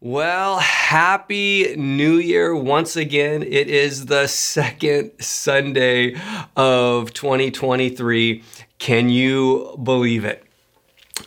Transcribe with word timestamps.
Well, 0.00 0.58
happy 0.58 1.74
new 1.74 2.16
year 2.16 2.54
once 2.54 2.96
again. 2.96 3.42
It 3.42 3.68
is 3.68 4.04
the 4.06 4.26
second 4.26 5.12
Sunday 5.20 6.20
of 6.54 7.14
2023. 7.14 8.42
Can 8.78 9.08
you 9.08 9.74
believe 9.82 10.26
it? 10.26 10.44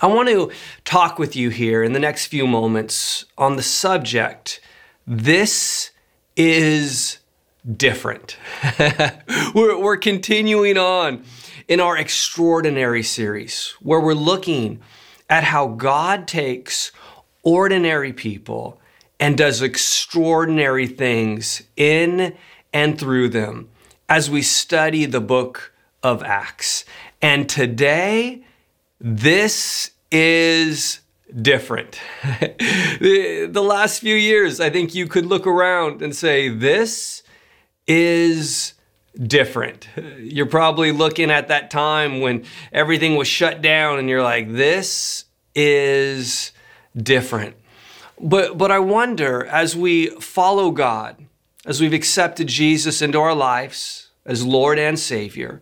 I 0.02 0.06
want 0.08 0.30
to 0.30 0.52
talk 0.86 1.18
with 1.18 1.36
you 1.36 1.50
here 1.50 1.82
in 1.82 1.94
the 1.94 2.00
next 2.00 2.28
few 2.28 2.46
moments 2.46 3.26
on 3.40 3.56
the 3.56 3.64
subject 3.64 4.62
this 5.08 5.90
is 6.36 7.18
different. 7.76 8.38
we're, 9.56 9.80
we're 9.80 9.98
continuing 9.98 10.78
on 10.78 11.24
in 11.68 11.80
our 11.80 11.98
extraordinary 11.98 13.02
series 13.02 13.74
where 13.82 14.00
we're 14.00 14.14
looking 14.14 14.80
at 15.28 15.44
how 15.44 15.70
God 15.70 16.28
takes 16.28 16.92
ordinary 17.50 18.14
people 18.14 18.80
and 19.20 19.36
does 19.36 19.64
extraordinary 19.64 20.86
things 20.86 21.64
in 21.76 22.38
and 22.72 23.00
through 23.00 23.28
them 23.28 23.68
as 24.08 24.30
we 24.30 24.44
study 24.44 25.06
the 25.06 25.20
book 25.20 25.74
of 26.04 26.22
Acts. 26.22 26.86
And 27.24 27.50
today, 27.50 28.44
this 29.02 29.90
is 30.12 31.00
different. 31.42 32.00
the, 33.02 33.64
last 33.64 34.00
few 34.00 34.16
years, 34.16 34.60
I 34.60 34.70
think 34.70 34.94
you 34.94 35.08
could 35.08 35.26
look 35.26 35.48
around 35.48 36.04
and 36.04 36.16
say, 36.16 36.50
this 36.50 37.24
is 37.88 38.76
different. 39.20 39.90
You're 40.20 40.46
probably 40.46 40.92
looking 40.92 41.32
at 41.32 41.48
that 41.48 41.72
time 41.72 42.22
when 42.22 42.46
everything 42.72 43.16
was 43.16 43.28
shut 43.28 43.64
down 43.64 43.98
and 43.98 44.08
you're 44.08 44.22
like, 44.22 44.54
this 44.54 45.26
is 45.56 46.52
different. 46.96 47.56
But, 48.20 48.58
but 48.58 48.72
I 48.72 48.80
wonder 48.80 49.46
as 49.46 49.76
we 49.76 50.08
follow 50.20 50.72
God, 50.72 51.16
as 51.66 51.80
we've 51.80 51.94
accepted 51.94 52.48
Jesus 52.48 53.02
into 53.02 53.20
our 53.20 53.36
lives 53.36 54.10
as 54.26 54.46
Lord 54.46 54.78
and 54.78 55.00
Savior, 55.00 55.62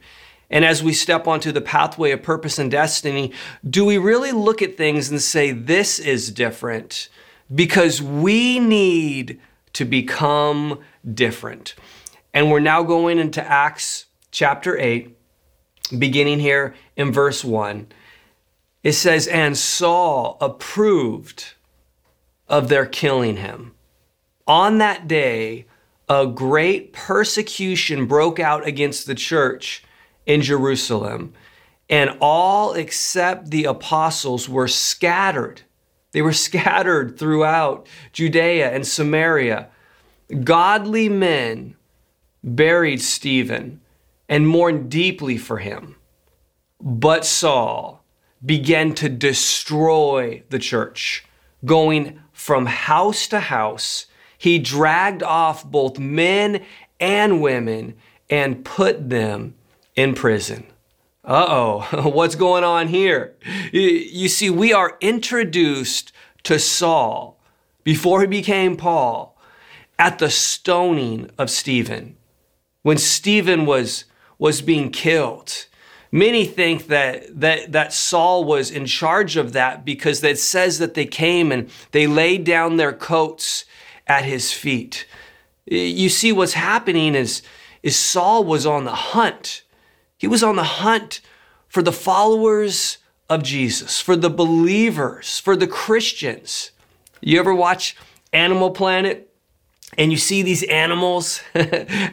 and 0.50 0.64
as 0.64 0.82
we 0.82 0.94
step 0.94 1.28
onto 1.28 1.52
the 1.52 1.62
pathway 1.62 2.12
of 2.12 2.24
purpose 2.24 2.58
and 2.58 2.72
destiny, 2.72 3.34
do 3.70 3.84
we 3.84 3.98
really 3.98 4.32
look 4.32 4.62
at 4.62 4.78
things 4.78 5.10
and 5.10 5.22
say, 5.22 5.52
this 5.52 6.00
is 6.00 6.32
different? 6.32 7.10
Because 7.54 8.02
we 8.02 8.60
need 8.60 9.40
to 9.74 9.86
become 9.86 10.80
different. 11.14 11.76
And 12.34 12.50
we're 12.50 12.60
now 12.60 12.84
going 12.84 13.20
into 13.20 13.44
Acts 13.44 14.06
chapter 14.32 14.78
8, 14.78 15.16
beginning 15.98 16.40
here 16.40 16.76
in 16.96 17.12
verse 17.12 17.44
1. 17.44 17.88
It 18.84 18.94
says, 18.94 19.28
And 19.28 19.58
Saul 19.58 20.38
approved 20.40 21.54
of 22.48 22.70
their 22.70 22.86
killing 22.86 23.38
him. 23.38 23.74
On 24.48 24.78
that 24.78 25.08
day, 25.08 25.66
a 26.10 26.26
great 26.26 26.94
persecution 26.94 28.06
broke 28.06 28.40
out 28.40 28.66
against 28.66 29.08
the 29.08 29.16
church 29.16 29.84
in 30.26 30.42
Jerusalem, 30.42 31.34
and 31.90 32.18
all 32.22 32.74
except 32.74 33.50
the 33.50 33.66
apostles 33.66 34.48
were 34.48 34.68
scattered. 34.68 35.62
They 36.12 36.22
were 36.22 36.34
scattered 36.48 37.20
throughout 37.20 37.88
Judea 38.14 38.72
and 38.72 38.88
Samaria. 38.88 39.70
Godly 40.44 41.10
men 41.10 41.76
buried 42.44 43.02
Stephen 43.02 43.82
and 44.30 44.48
mourned 44.48 44.90
deeply 44.90 45.38
for 45.38 45.58
him. 45.58 45.96
But 46.80 47.26
Saul 47.26 48.04
began 48.48 48.96
to 48.96 49.10
destroy 49.10 50.42
the 50.50 50.58
church, 50.58 51.26
going 51.66 52.20
from 52.32 52.66
house 52.66 53.28
to 53.28 53.40
house. 53.42 54.08
He 54.38 54.58
dragged 54.58 55.22
off 55.22 55.64
both 55.64 56.00
men 56.00 56.66
and 57.00 57.42
women 57.42 57.96
and 58.30 58.66
put 58.66 59.10
them 59.10 59.56
in 59.96 60.16
prison. 60.16 60.66
Uh 61.24 61.46
oh, 61.50 62.10
what's 62.10 62.36
going 62.36 62.64
on 62.64 62.88
here? 62.88 63.36
You 63.72 64.30
see, 64.30 64.50
we 64.50 64.72
are 64.72 64.98
introduced 65.02 66.14
to 66.44 66.58
Saul 66.58 67.38
before 67.84 68.22
he 68.22 68.28
became 68.28 68.78
Paul 68.78 69.38
at 70.00 70.20
the 70.20 70.30
stoning 70.30 71.30
of 71.38 71.50
Stephen. 71.50 72.16
When 72.84 72.98
Stephen 72.98 73.66
was, 73.66 74.06
was 74.38 74.62
being 74.62 74.92
killed, 74.92 75.67
Many 76.12 76.46
think 76.46 76.88
that, 76.88 77.40
that, 77.40 77.72
that 77.74 77.94
Saul 77.94 78.44
was 78.46 78.72
in 78.72 78.86
charge 78.86 79.36
of 79.36 79.54
that 79.54 79.84
because 79.84 80.24
it 80.24 80.40
says 80.40 80.80
that 80.80 80.94
they 80.94 81.06
came 81.06 81.52
and 81.52 81.70
they 81.92 82.08
laid 82.08 82.44
down 82.44 82.78
their 82.78 82.94
coats 82.94 83.66
at 84.08 84.24
his 84.24 84.54
feet. 84.54 85.06
You 85.66 86.10
see, 86.10 86.32
what's 86.32 86.54
happening 86.54 87.14
is, 87.14 87.42
is 87.84 87.98
Saul 87.98 88.44
was 88.44 88.66
on 88.66 88.86
the 88.86 88.96
hunt. 88.96 89.64
He 90.18 90.28
was 90.28 90.44
on 90.44 90.56
the 90.56 90.64
hunt 90.64 91.20
for 91.68 91.82
the 91.82 91.92
followers 91.92 93.00
of 93.30 93.44
Jesus, 93.44 94.00
for 94.00 94.16
the 94.16 94.30
believers, 94.30 95.40
for 95.40 95.56
the 95.56 95.68
Christians. 95.68 96.72
You 97.20 97.40
ever 97.40 97.54
watch 97.54 97.98
Animal 98.32 98.72
Planet? 98.72 99.27
And 99.98 100.12
you 100.12 100.18
see 100.18 100.42
these 100.42 100.64
animals 100.64 101.42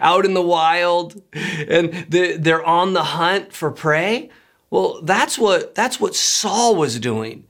out 0.01 0.25
in 0.25 0.35
the 0.35 0.43
wild 0.43 1.21
and 1.33 1.93
they're 2.09 2.65
on 2.65 2.95
the 2.95 3.05
hunt 3.05 3.53
for 3.53 3.71
prey. 3.71 4.31
Well 4.71 5.01
that's 5.03 5.39
what 5.39 5.75
that's 5.75 6.01
what 6.01 6.17
saul 6.17 6.75
was 6.75 6.99
doing. 6.99 7.45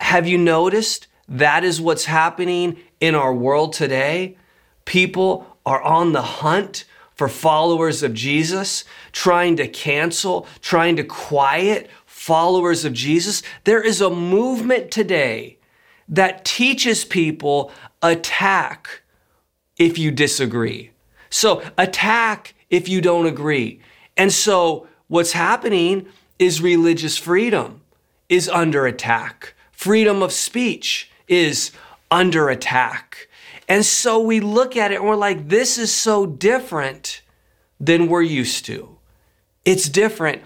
Have 0.00 0.26
you 0.26 0.38
noticed 0.38 1.08
that 1.28 1.64
is 1.64 1.80
what's 1.80 2.04
happening 2.04 2.78
in 3.00 3.14
our 3.14 3.34
world 3.34 3.72
today? 3.72 4.36
People 4.84 5.56
are 5.66 5.82
on 5.82 6.12
the 6.12 6.22
hunt 6.22 6.84
for 7.14 7.28
followers 7.28 8.02
of 8.02 8.14
jesus 8.14 8.84
trying 9.12 9.54
to 9.56 9.68
cancel 9.68 10.46
trying 10.60 10.96
to 10.96 11.04
quiet 11.04 11.88
followers 12.06 12.84
of 12.84 12.92
jesus. 12.92 13.42
There 13.64 13.82
is 13.82 14.00
a 14.00 14.10
movement 14.10 14.90
today 14.90 15.58
that 16.08 16.44
teaches 16.44 17.04
people 17.04 17.72
attack 18.02 19.02
if 19.78 19.98
you 19.98 20.10
disagree. 20.10 20.90
So 21.30 21.62
attack 21.78 22.54
if 22.70 22.88
you 22.88 23.00
don't 23.00 23.26
agree. 23.26 23.80
And 24.16 24.32
so 24.32 24.86
what's 25.08 25.32
happening 25.32 26.06
is 26.38 26.60
religious 26.60 27.16
freedom 27.16 27.80
is 28.28 28.48
under 28.48 28.86
attack. 28.86 29.54
Freedom 29.70 30.22
of 30.22 30.32
speech 30.32 31.10
is 31.28 31.70
under 32.10 32.48
attack. 32.48 33.28
And 33.68 33.84
so 33.84 34.20
we 34.20 34.40
look 34.40 34.76
at 34.76 34.92
it 34.92 34.96
and 34.96 35.06
we're 35.06 35.16
like, 35.16 35.48
this 35.48 35.78
is 35.78 35.92
so 35.92 36.26
different 36.26 37.22
than 37.80 38.08
we're 38.08 38.22
used 38.22 38.64
to. 38.66 38.96
It's 39.64 39.88
different. 39.88 40.42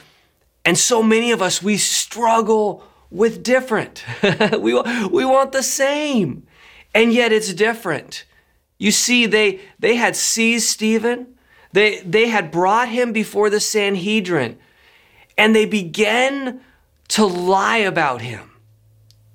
And 0.64 0.76
so 0.76 1.02
many 1.02 1.30
of 1.30 1.40
us, 1.40 1.62
we 1.62 1.76
struggle 1.76 2.82
with 3.10 3.42
different. 3.42 4.04
we, 4.58 4.74
we 4.74 5.24
want 5.24 5.52
the 5.52 5.62
same, 5.62 6.46
and 6.96 7.12
yet 7.12 7.30
it's 7.30 7.52
different. 7.52 8.24
You 8.78 8.90
see, 8.90 9.26
they, 9.26 9.60
they 9.78 9.96
had 9.96 10.16
seized 10.16 10.68
Stephen, 10.68 11.34
they, 11.72 12.00
they 12.00 12.28
had 12.28 12.50
brought 12.50 12.88
him 12.88 13.12
before 13.12 13.50
the 13.50 13.60
Sanhedrin, 13.60 14.56
and 15.36 15.54
they 15.54 15.66
began 15.66 16.62
to 17.08 17.26
lie 17.26 17.76
about 17.76 18.22
him. 18.22 18.50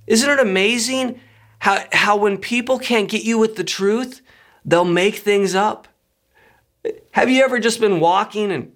Isn't 0.08 0.28
it 0.28 0.40
amazing 0.40 1.20
how, 1.60 1.86
how 1.92 2.18
when 2.18 2.40
people 2.40 2.80
can't 2.80 3.08
get 3.08 3.24
you 3.24 3.38
with 3.38 3.58
the 3.58 3.64
truth, 3.64 4.22
they'll 4.66 4.84
make 4.84 5.18
things 5.18 5.54
up? 5.54 5.88
Have 7.12 7.30
you 7.30 7.44
ever 7.44 7.60
just 7.60 7.80
been 7.80 8.00
walking 8.00 8.52
and 8.52 8.72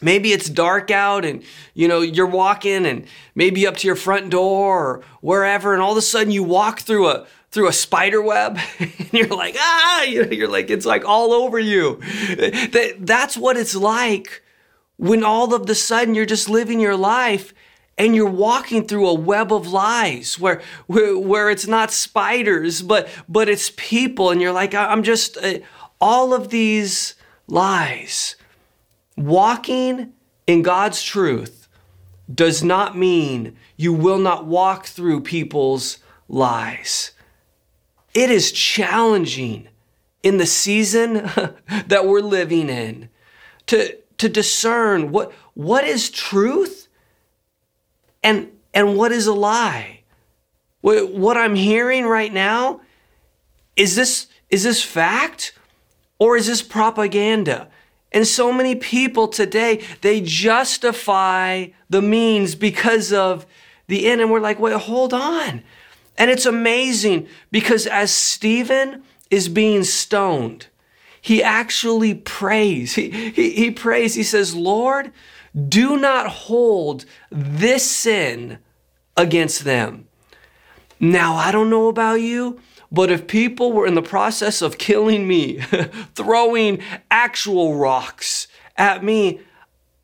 maybe 0.00 0.32
it's 0.32 0.48
dark 0.48 0.90
out 0.90 1.26
and 1.26 1.42
you 1.74 1.88
know 1.88 2.00
you're 2.00 2.26
walking 2.26 2.86
and 2.86 3.06
maybe 3.34 3.66
up 3.66 3.76
to 3.76 3.86
your 3.86 3.96
front 3.96 4.30
door 4.30 4.78
or 4.78 5.04
wherever 5.20 5.74
and 5.74 5.82
all 5.82 5.92
of 5.92 5.98
a 5.98 6.02
sudden 6.02 6.32
you 6.32 6.42
walk 6.42 6.80
through 6.80 7.08
a 7.08 7.26
through 7.54 7.68
a 7.68 7.72
spider 7.72 8.20
web 8.20 8.58
and 8.78 9.12
you're 9.12 9.28
like 9.28 9.56
ah! 9.58 10.02
You're 10.02 10.48
like 10.48 10.70
it's 10.70 10.86
like 10.86 11.04
all 11.04 11.32
over 11.32 11.58
you. 11.58 12.00
That, 12.36 12.96
that's 13.00 13.36
what 13.36 13.56
it's 13.56 13.74
like 13.74 14.42
when 14.96 15.24
all 15.24 15.54
of 15.54 15.66
the 15.66 15.74
sudden 15.74 16.14
you're 16.14 16.26
just 16.26 16.48
living 16.48 16.80
your 16.80 16.96
life 16.96 17.54
and 17.96 18.14
you're 18.14 18.28
walking 18.28 18.86
through 18.86 19.08
a 19.08 19.14
web 19.14 19.52
of 19.52 19.68
lies 19.68 20.38
where, 20.38 20.60
where, 20.86 21.16
where 21.16 21.48
it's 21.48 21.66
not 21.66 21.92
spiders 21.92 22.82
but 22.82 23.08
but 23.28 23.48
it's 23.48 23.72
people 23.76 24.30
and 24.30 24.40
you're 24.40 24.52
like 24.52 24.74
i'm 24.74 25.02
just 25.02 25.36
uh, 25.38 25.58
all 26.00 26.34
of 26.34 26.50
these 26.50 27.14
lies. 27.46 28.36
Walking 29.16 30.12
in 30.46 30.60
God's 30.62 31.02
truth 31.02 31.66
does 32.32 32.62
not 32.62 32.96
mean 32.96 33.56
you 33.76 33.92
will 33.92 34.18
not 34.18 34.44
walk 34.46 34.84
through 34.84 35.22
people's 35.22 35.98
lies. 36.28 37.12
It 38.14 38.30
is 38.30 38.52
challenging 38.52 39.68
in 40.22 40.38
the 40.38 40.46
season 40.46 41.14
that 41.86 42.06
we're 42.06 42.20
living 42.20 42.68
in 42.68 43.10
to, 43.66 43.96
to 44.18 44.28
discern 44.28 45.10
what, 45.10 45.32
what 45.54 45.84
is 45.84 46.10
truth 46.10 46.88
and, 48.22 48.50
and 48.72 48.96
what 48.96 49.12
is 49.12 49.26
a 49.26 49.34
lie. 49.34 50.00
What 50.80 51.36
I'm 51.36 51.54
hearing 51.54 52.04
right 52.04 52.32
now, 52.32 52.80
is 53.76 53.96
this, 53.96 54.26
is 54.50 54.62
this 54.62 54.82
fact 54.82 55.56
or 56.18 56.36
is 56.36 56.46
this 56.46 56.62
propaganda? 56.62 57.68
And 58.12 58.26
so 58.26 58.52
many 58.52 58.76
people 58.76 59.26
today, 59.26 59.82
they 60.02 60.20
justify 60.20 61.68
the 61.90 62.02
means 62.02 62.54
because 62.54 63.12
of 63.12 63.46
the 63.88 64.06
end. 64.06 64.20
And 64.20 64.30
we're 64.30 64.40
like, 64.40 64.60
wait, 64.60 64.76
hold 64.76 65.12
on. 65.12 65.62
And 66.16 66.30
it's 66.30 66.46
amazing 66.46 67.28
because 67.50 67.86
as 67.86 68.10
Stephen 68.12 69.02
is 69.30 69.48
being 69.48 69.84
stoned, 69.84 70.68
he 71.20 71.42
actually 71.42 72.14
prays. 72.14 72.94
He, 72.94 73.10
he, 73.10 73.50
he 73.50 73.70
prays, 73.70 74.14
he 74.14 74.22
says, 74.22 74.54
Lord, 74.54 75.12
do 75.68 75.96
not 75.96 76.28
hold 76.28 77.04
this 77.30 77.88
sin 77.90 78.58
against 79.16 79.64
them. 79.64 80.06
Now, 81.00 81.34
I 81.34 81.50
don't 81.50 81.70
know 81.70 81.88
about 81.88 82.20
you, 82.20 82.60
but 82.92 83.10
if 83.10 83.26
people 83.26 83.72
were 83.72 83.86
in 83.86 83.94
the 83.94 84.02
process 84.02 84.62
of 84.62 84.78
killing 84.78 85.26
me, 85.26 85.60
throwing 86.14 86.80
actual 87.10 87.76
rocks 87.76 88.46
at 88.76 89.02
me, 89.02 89.40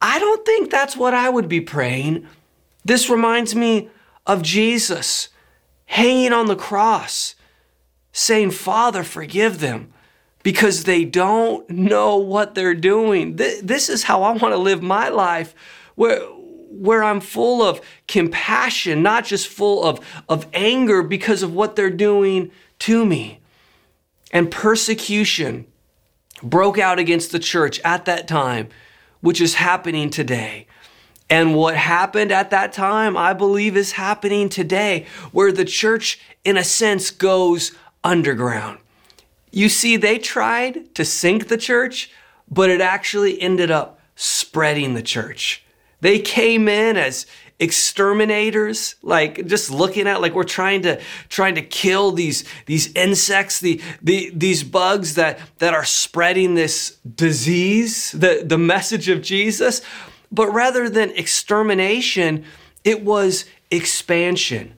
I 0.01 0.19
don't 0.19 0.45
think 0.45 0.71
that's 0.71 0.97
what 0.97 1.15
I 1.15 1.29
would 1.29 1.49
be 1.49 1.61
praying. 1.61 2.27
This 2.85 3.11
reminds 3.11 3.55
me 3.55 3.91
of 4.27 4.43
Jesus 4.43 5.29
hanging 5.91 6.33
on 6.33 6.47
the 6.47 6.55
cross, 6.55 7.35
saying, 8.13 8.53
Father, 8.53 9.03
forgive 9.03 9.59
them 9.59 9.93
because 10.45 10.85
they 10.85 11.05
don't 11.05 11.69
know 11.69 12.17
what 12.17 12.55
they're 12.55 12.75
doing. 12.75 13.35
This 13.35 13.89
is 13.89 14.05
how 14.05 14.23
I 14.23 14.31
want 14.31 14.55
to 14.55 14.57
live 14.57 14.83
my 14.85 15.09
life, 15.09 15.53
where, 15.97 16.21
where 16.21 17.03
I'm 17.03 17.21
full 17.21 17.61
of 17.61 17.81
compassion, 18.07 19.03
not 19.03 19.25
just 19.25 19.49
full 19.49 19.83
of, 19.83 19.99
of 20.29 20.47
anger 20.55 21.03
because 21.03 21.43
of 21.43 21.53
what 21.53 21.75
they're 21.75 21.91
doing 21.91 22.53
to 22.81 23.05
me. 23.05 23.41
And 24.33 24.49
persecution 24.49 25.67
broke 26.41 26.79
out 26.79 27.01
against 27.01 27.33
the 27.33 27.41
church 27.41 27.81
at 27.81 28.05
that 28.05 28.29
time, 28.29 28.69
which 29.23 29.41
is 29.41 29.55
happening 29.55 30.09
today. 30.09 30.69
And 31.31 31.55
what 31.55 31.77
happened 31.77 32.32
at 32.32 32.50
that 32.50 32.73
time, 32.73 33.17
I 33.17 33.32
believe, 33.32 33.77
is 33.77 33.93
happening 33.93 34.49
today, 34.49 35.06
where 35.31 35.53
the 35.53 35.65
church, 35.65 36.19
in 36.44 36.56
a 36.56 36.65
sense, 36.65 37.12
goes 37.12 37.71
underground. 38.03 38.79
You 39.53 39.69
see, 39.69 39.97
they 39.97 40.19
tried 40.19 40.93
to 40.97 41.05
sink 41.05 41.47
the 41.47 41.56
church, 41.56 42.11
but 42.50 42.69
it 42.69 42.81
actually 42.81 43.41
ended 43.41 43.71
up 43.71 44.00
spreading 44.17 44.94
the 44.94 45.03
church. 45.03 45.65
They 46.00 46.19
came 46.19 46.67
in 46.67 46.97
as 46.97 47.27
exterminators 47.61 48.94
like 49.03 49.47
just 49.47 49.71
looking 49.71 50.09
at 50.09 50.23
like 50.23 50.33
we're 50.33 50.44
trying 50.44 50.81
to 50.81 50.99
trying 51.29 51.55
to 51.55 51.61
kill 51.61 52.11
these 52.11 52.43
these 52.65 52.91
insects 52.94 53.61
the, 53.61 53.79
the 54.00 54.33
these 54.35 54.62
bugs 54.62 55.15
that 55.15 55.38
that 55.59 55.75
are 55.75 55.85
spreading 55.85 56.55
this 56.55 56.97
disease 57.15 58.12
the 58.12 58.43
the 58.47 58.56
message 58.56 59.11
of 59.11 59.21
Jesus 59.21 59.83
but 60.31 60.53
rather 60.53 60.88
than 60.88 61.11
extermination 61.11 62.44
it 62.85 63.05
was 63.05 63.44
expansion. 63.71 64.75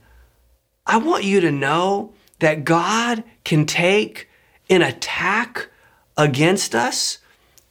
I 0.87 0.97
want 0.97 1.25
you 1.25 1.41
to 1.41 1.53
know 1.53 2.13
that 2.41 2.65
god 2.65 3.23
can 3.45 3.67
take 3.67 4.29
an 4.69 4.83
attack 4.83 5.69
against 6.17 6.75
us 6.75 7.19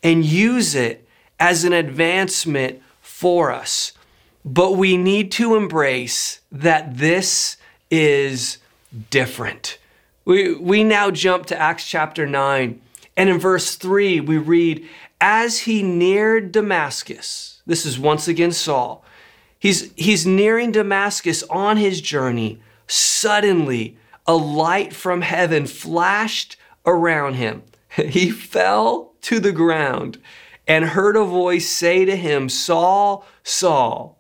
and 0.04 0.26
use 0.26 0.76
it 0.76 1.08
as 1.40 1.64
an 1.64 1.74
advancement 1.74 2.82
for 3.02 3.52
us. 3.52 3.92
But 4.44 4.76
we 4.76 4.98
need 4.98 5.32
to 5.34 5.56
embrace 5.56 6.40
that 6.52 6.98
this 6.98 7.58
is 7.90 8.58
different. 9.10 9.78
We, 10.26 10.56
we 10.56 10.84
now 10.84 11.12
jump 11.12 11.46
to 11.48 11.58
Acts 11.58 11.88
chapter 11.88 12.26
9, 12.26 12.82
and 13.18 13.30
in 13.30 13.40
verse 13.40 13.76
3, 13.76 14.20
we 14.22 14.38
read, 14.38 14.88
As 15.20 15.60
he 15.60 15.84
neared 15.84 16.52
Damascus, 16.52 17.61
this 17.72 17.86
is 17.86 17.98
once 17.98 18.28
again 18.28 18.52
Saul, 18.52 19.04
he's, 19.58 19.92
he's 19.96 20.26
nearing 20.28 20.72
Damascus 20.72 21.44
on 21.44 21.78
his 21.78 22.02
journey. 22.02 22.62
Suddenly, 22.88 23.98
a 24.28 24.36
light 24.36 24.94
from 24.94 25.22
heaven 25.22 25.66
flashed 25.66 26.58
around 26.86 27.36
him. 27.36 27.64
He 27.96 28.32
fell 28.32 29.14
to 29.22 29.40
the 29.40 29.52
ground 29.52 30.22
and 30.68 30.86
heard 30.86 31.18
a 31.18 31.26
voice 31.26 31.68
say 31.68 32.06
to 32.06 32.16
him, 32.16 32.48
Saul, 32.48 33.26
Saul, 33.44 34.18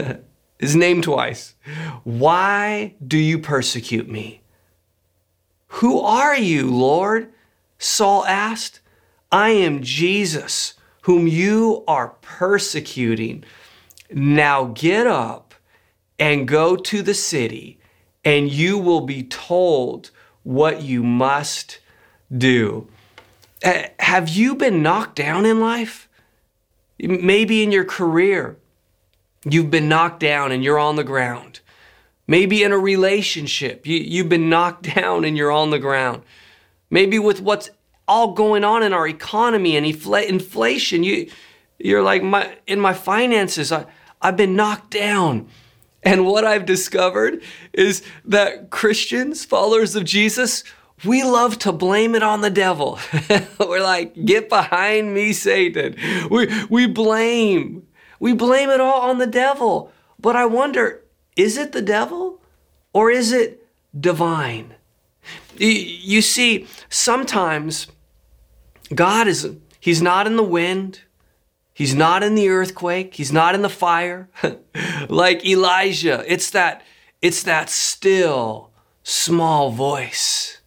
his 0.58 0.74
name 0.74 1.00
twice. 1.02 1.54
Why 2.02 2.94
do 3.06 3.18
you 3.18 3.38
persecute 3.38 4.08
me? 4.08 4.42
Who 5.78 6.00
are 6.00 6.36
you, 6.36 6.70
Lord? 6.70 7.32
Saul 7.78 8.24
asked. 8.26 8.80
I 9.30 9.50
am 9.50 9.82
Jesus, 9.82 10.74
whom 11.04 11.26
you 11.26 11.82
are 11.88 12.08
persecuting. 12.20 13.44
Now 14.10 14.66
get 14.74 15.06
up 15.06 15.54
and 16.18 16.46
go 16.46 16.76
to 16.76 17.02
the 17.02 17.14
city, 17.14 17.78
and 18.24 18.50
you 18.50 18.78
will 18.78 19.00
be 19.00 19.22
told 19.22 20.10
what 20.42 20.82
you 20.82 21.02
must 21.02 21.78
do. 22.36 22.86
Have 23.98 24.28
you 24.28 24.54
been 24.54 24.82
knocked 24.82 25.16
down 25.16 25.46
in 25.46 25.60
life? 25.60 26.08
Maybe 26.98 27.62
in 27.62 27.72
your 27.72 27.84
career, 27.84 28.58
You've 29.44 29.70
been 29.70 29.88
knocked 29.88 30.20
down 30.20 30.52
and 30.52 30.64
you're 30.64 30.78
on 30.78 30.96
the 30.96 31.04
ground. 31.04 31.60
Maybe 32.26 32.62
in 32.62 32.72
a 32.72 32.78
relationship, 32.78 33.86
you, 33.86 33.98
you've 33.98 34.28
been 34.28 34.48
knocked 34.48 34.82
down 34.94 35.24
and 35.24 35.36
you're 35.36 35.52
on 35.52 35.70
the 35.70 35.78
ground. 35.78 36.22
Maybe 36.90 37.18
with 37.18 37.40
what's 37.40 37.70
all 38.06 38.32
going 38.32 38.64
on 38.64 38.82
in 38.82 38.92
our 38.92 39.08
economy 39.08 39.76
and 39.76 39.86
infl- 39.86 40.26
inflation, 40.26 41.02
you, 41.02 41.30
you're 41.78 42.02
like, 42.02 42.22
my, 42.22 42.56
in 42.66 42.80
my 42.80 42.92
finances, 42.92 43.72
I, 43.72 43.86
I've 44.20 44.36
been 44.36 44.56
knocked 44.56 44.90
down. 44.90 45.48
And 46.02 46.26
what 46.26 46.44
I've 46.44 46.66
discovered 46.66 47.42
is 47.72 48.02
that 48.24 48.70
Christians, 48.70 49.44
followers 49.44 49.96
of 49.96 50.04
Jesus, 50.04 50.64
we 51.04 51.22
love 51.22 51.58
to 51.60 51.72
blame 51.72 52.14
it 52.14 52.22
on 52.22 52.40
the 52.40 52.50
devil. 52.50 52.98
We're 53.58 53.82
like, 53.82 54.14
get 54.24 54.48
behind 54.48 55.14
me, 55.14 55.32
Satan. 55.32 55.96
We, 56.30 56.48
we 56.68 56.86
blame. 56.86 57.86
We 58.20 58.32
blame 58.34 58.70
it 58.70 58.80
all 58.80 59.02
on 59.02 59.18
the 59.18 59.26
devil. 59.26 59.92
But 60.18 60.36
I 60.36 60.46
wonder 60.46 61.02
is 61.36 61.56
it 61.56 61.72
the 61.72 61.82
devil 61.82 62.40
or 62.92 63.10
is 63.10 63.32
it 63.32 63.66
divine? 63.98 64.74
You 65.56 66.22
see, 66.22 66.66
sometimes 66.88 67.88
God 68.92 69.28
is, 69.28 69.48
He's 69.80 70.02
not 70.02 70.26
in 70.26 70.36
the 70.36 70.42
wind. 70.42 71.00
He's 71.72 71.94
not 71.94 72.22
in 72.22 72.36
the 72.36 72.48
earthquake. 72.48 73.14
He's 73.14 73.32
not 73.32 73.54
in 73.54 73.62
the 73.62 73.68
fire. 73.68 74.28
like 75.08 75.44
Elijah, 75.44 76.24
it's 76.26 76.50
that, 76.50 76.82
it's 77.20 77.42
that 77.42 77.68
still 77.68 78.70
small 79.02 79.70
voice. 79.70 80.60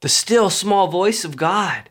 The 0.00 0.08
still 0.08 0.50
small 0.50 0.88
voice 0.88 1.24
of 1.24 1.36
God. 1.36 1.88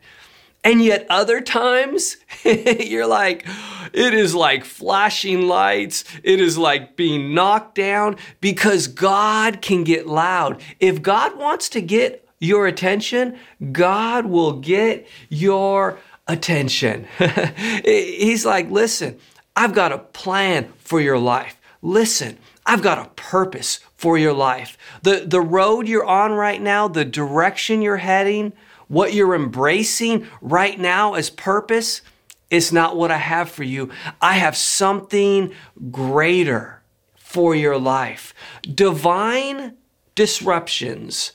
And 0.64 0.82
yet, 0.82 1.06
other 1.08 1.40
times, 1.40 2.18
you're 2.44 3.06
like, 3.06 3.46
it 3.92 4.14
is 4.14 4.34
like 4.34 4.64
flashing 4.64 5.42
lights. 5.42 6.04
It 6.22 6.40
is 6.40 6.56
like 6.56 6.96
being 6.96 7.34
knocked 7.34 7.74
down 7.74 8.16
because 8.40 8.86
God 8.86 9.60
can 9.60 9.82
get 9.82 10.06
loud. 10.06 10.60
If 10.78 11.02
God 11.02 11.36
wants 11.36 11.68
to 11.70 11.80
get 11.80 12.28
your 12.42 12.66
attention, 12.66 13.38
God 13.70 14.26
will 14.26 14.54
get 14.54 15.06
your 15.28 15.98
attention. 16.26 17.06
He's 17.84 18.44
like, 18.44 18.68
listen, 18.68 19.18
I've 19.54 19.74
got 19.74 19.92
a 19.92 19.98
plan 19.98 20.72
for 20.78 21.00
your 21.00 21.18
life. 21.18 21.60
Listen, 21.82 22.38
I've 22.66 22.82
got 22.82 22.98
a 22.98 23.10
purpose 23.10 23.78
for 23.96 24.18
your 24.18 24.32
life. 24.32 24.76
The, 25.02 25.24
the 25.24 25.40
road 25.40 25.86
you're 25.86 26.04
on 26.04 26.32
right 26.32 26.60
now, 26.60 26.88
the 26.88 27.04
direction 27.04 27.80
you're 27.80 27.98
heading, 27.98 28.52
what 28.88 29.14
you're 29.14 29.36
embracing 29.36 30.26
right 30.40 30.78
now 30.78 31.14
as 31.14 31.30
purpose 31.30 32.02
is 32.50 32.72
not 32.72 32.96
what 32.96 33.12
I 33.12 33.18
have 33.18 33.50
for 33.50 33.62
you. 33.62 33.90
I 34.20 34.34
have 34.34 34.56
something 34.56 35.52
greater 35.92 36.82
for 37.14 37.54
your 37.54 37.78
life. 37.78 38.34
Divine 38.62 39.74
disruptions 40.14 41.32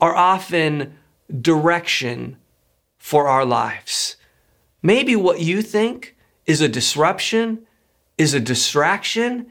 are 0.00 0.14
often 0.14 0.94
direction 1.40 2.36
for 2.98 3.28
our 3.28 3.44
lives. 3.44 4.16
Maybe 4.82 5.16
what 5.16 5.40
you 5.40 5.62
think 5.62 6.16
is 6.46 6.60
a 6.60 6.68
disruption, 6.68 7.66
is 8.16 8.34
a 8.34 8.40
distraction, 8.40 9.46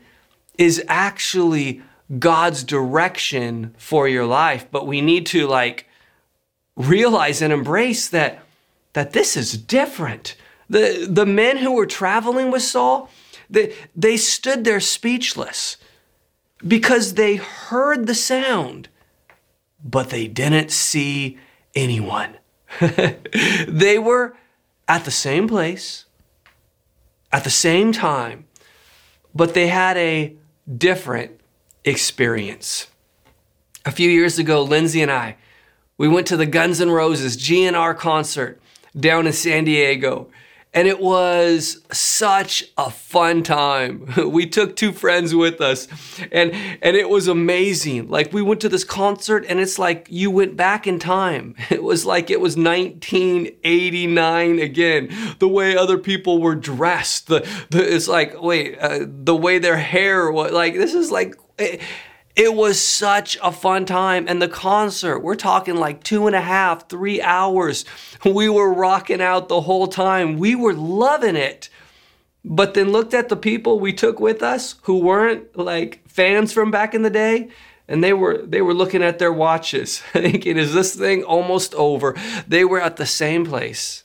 is 0.58 0.84
actually 0.88 1.82
God's 2.20 2.64
direction 2.64 3.74
for 3.78 4.08
your 4.08 4.26
life. 4.26 4.68
But 4.72 4.88
we 4.88 5.02
need 5.02 5.26
to 5.28 5.48
like 5.48 5.88
realize 6.76 7.42
and 7.42 7.54
embrace 7.54 8.08
that, 8.10 8.40
that 8.94 9.14
this 9.14 9.36
is 9.38 9.58
different. 9.58 10.36
The, 10.70 11.08
the 11.10 11.26
men 11.26 11.58
who 11.58 11.74
were 11.74 11.86
traveling 11.86 12.52
with 12.52 12.64
Saul, 12.64 13.10
they, 13.50 13.76
they 13.96 14.18
stood 14.18 14.64
there 14.64 14.80
speechless. 14.80 15.78
because 16.66 17.14
they 17.14 17.36
heard 17.36 18.08
the 18.08 18.16
sound, 18.16 18.90
but 19.84 20.10
they 20.10 20.28
didn't 20.28 20.72
see 20.72 21.38
anyone. 21.76 22.38
they 23.68 24.00
were 24.00 24.36
at 24.88 25.06
the 25.06 25.12
same 25.12 25.48
place, 25.48 26.06
at 27.32 27.44
the 27.44 27.50
same 27.50 27.92
time, 27.92 28.46
but 29.34 29.54
they 29.54 29.68
had 29.68 29.98
a 29.98 30.36
different 30.78 31.40
experience. 31.86 32.88
A 33.86 33.92
few 33.92 34.10
years 34.10 34.38
ago, 34.38 34.62
Lindsay 34.64 35.02
and 35.02 35.12
I, 35.12 35.38
we 35.98 36.08
went 36.08 36.28
to 36.28 36.38
the 36.38 36.46
Guns 36.46 36.82
N' 36.82 36.92
Roses 36.92 37.38
GNR 37.38 37.98
concert 37.98 38.62
down 38.98 39.28
in 39.28 39.34
San 39.34 39.64
Diego. 39.64 40.28
And 40.78 40.88
it 40.88 41.00
was 41.00 41.82
such 41.92 42.64
a 42.78 42.92
fun 42.92 43.42
time. 43.42 44.14
We 44.38 44.46
took 44.46 44.76
two 44.76 44.92
friends 44.92 45.34
with 45.34 45.62
us 45.62 45.88
and 46.32 46.54
and 46.84 46.96
it 46.96 47.10
was 47.10 47.28
amazing. 47.28 48.10
Like 48.10 48.32
we 48.32 48.44
went 48.44 48.62
to 48.62 48.70
this 48.70 48.84
concert 48.84 49.48
and 49.50 49.60
it's 49.60 49.80
like 49.80 50.06
you 50.12 50.30
went 50.30 50.56
back 50.56 50.86
in 50.86 51.00
time. 51.00 51.56
It 51.72 51.82
was 51.82 52.06
like 52.06 52.30
it 52.30 52.40
was 52.40 52.56
1989 52.56 54.60
again. 54.60 55.10
The 55.40 55.48
way 55.48 55.76
other 55.76 55.98
people 55.98 56.40
were 56.40 56.56
dressed. 56.56 57.26
The, 57.28 57.40
the 57.72 57.96
it's 57.96 58.08
like 58.08 58.40
wait, 58.40 58.78
uh, 58.78 59.08
the 59.08 59.36
way 59.36 59.58
their 59.58 59.78
hair 59.78 60.32
was 60.32 60.52
like 60.52 60.76
this 60.76 60.94
is 60.94 61.10
like 61.10 61.36
it, 61.58 61.82
it 62.38 62.54
was 62.54 62.80
such 62.80 63.36
a 63.42 63.52
fun 63.52 63.86
time. 63.86 64.28
And 64.28 64.40
the 64.40 64.48
concert, 64.48 65.20
we're 65.20 65.36
talking 65.36 65.76
like 65.76 66.04
two 66.04 66.28
and 66.28 66.36
a 66.36 66.42
half, 66.42 66.88
three 66.88 67.20
hours. 67.20 67.84
We 68.24 68.48
were 68.48 68.72
rocking 68.72 69.22
out 69.22 69.50
the 69.50 69.62
whole 69.62 69.88
time. 69.88 70.38
We 70.38 70.54
were 70.54 70.76
loving 70.76 71.36
it. 71.36 71.70
But 72.46 72.76
then 72.76 72.92
looked 72.92 73.16
at 73.16 73.28
the 73.28 73.36
people 73.36 73.80
we 73.80 73.92
took 73.92 74.20
with 74.20 74.44
us 74.44 74.76
who 74.84 75.00
weren't 75.00 75.58
like 75.58 76.08
fans 76.08 76.54
from 76.54 76.70
back 76.70 76.94
in 76.94 77.02
the 77.02 77.10
day. 77.10 77.50
And 77.88 78.04
they 78.04 78.14
were 78.14 78.46
they 78.46 78.62
were 78.62 78.74
looking 78.74 79.02
at 79.02 79.18
their 79.18 79.34
watches, 79.34 80.00
thinking, 80.14 80.58
is 80.58 80.74
this 80.74 80.96
thing 80.96 81.24
almost 81.24 81.74
over? 81.74 82.16
They 82.48 82.64
were 82.64 82.82
at 82.82 82.98
the 82.98 83.06
same 83.06 83.46
place 83.46 84.04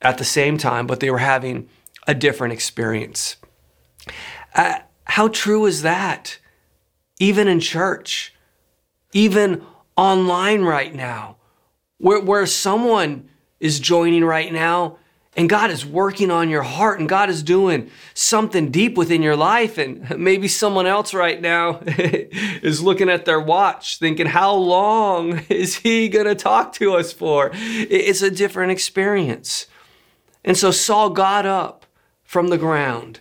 at 0.00 0.16
the 0.18 0.24
same 0.24 0.56
time, 0.56 0.86
but 0.86 1.00
they 1.00 1.10
were 1.10 1.18
having 1.18 1.68
a 2.06 2.14
different 2.14 2.54
experience. 2.54 3.36
Uh, 4.54 4.78
how 5.04 5.28
true 5.28 5.66
is 5.66 5.82
that? 5.82 6.38
Even 7.20 7.46
in 7.46 7.60
church, 7.60 8.34
even 9.12 9.64
online 9.96 10.62
right 10.62 10.92
now, 10.92 11.36
where, 11.98 12.20
where 12.20 12.46
someone 12.46 13.28
is 13.60 13.78
joining 13.78 14.24
right 14.24 14.52
now 14.52 14.96
and 15.36 15.48
God 15.48 15.70
is 15.70 15.86
working 15.86 16.30
on 16.30 16.48
your 16.48 16.62
heart 16.62 16.98
and 16.98 17.08
God 17.08 17.30
is 17.30 17.42
doing 17.44 17.88
something 18.14 18.72
deep 18.72 18.96
within 18.96 19.22
your 19.22 19.36
life. 19.36 19.78
And 19.78 20.18
maybe 20.18 20.48
someone 20.48 20.86
else 20.86 21.14
right 21.14 21.40
now 21.40 21.80
is 21.86 22.82
looking 22.82 23.08
at 23.08 23.26
their 23.26 23.38
watch 23.38 23.98
thinking, 23.98 24.26
how 24.26 24.54
long 24.54 25.42
is 25.48 25.76
he 25.76 26.08
going 26.08 26.26
to 26.26 26.34
talk 26.34 26.72
to 26.74 26.94
us 26.96 27.12
for? 27.12 27.50
It's 27.54 28.22
a 28.22 28.30
different 28.30 28.72
experience. 28.72 29.66
And 30.44 30.56
so 30.56 30.72
Saul 30.72 31.10
got 31.10 31.46
up 31.46 31.86
from 32.24 32.48
the 32.48 32.58
ground. 32.58 33.20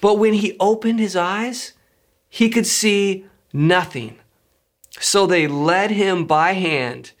But 0.00 0.18
when 0.18 0.34
he 0.34 0.56
opened 0.60 1.00
his 1.00 1.16
eyes, 1.16 1.72
he 2.34 2.48
could 2.48 2.66
see 2.66 3.26
nothing. 3.52 4.18
So 4.98 5.26
they 5.26 5.46
led 5.46 5.90
him 5.90 6.24
by 6.24 6.54
hand 6.54 7.12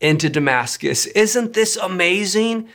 into 0.00 0.28
Damascus. 0.28 1.06
Isn't 1.06 1.52
this 1.52 1.76
amazing 1.76 2.68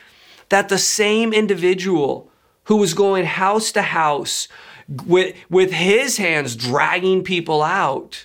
that 0.48 0.70
the 0.70 0.78
same 0.78 1.34
individual 1.34 2.30
who 2.64 2.76
was 2.76 2.94
going 2.94 3.26
house 3.26 3.70
to 3.72 3.82
house 3.82 4.48
with, 5.04 5.36
with 5.50 5.72
his 5.72 6.16
hands 6.16 6.56
dragging 6.56 7.22
people 7.22 7.62
out 7.62 8.24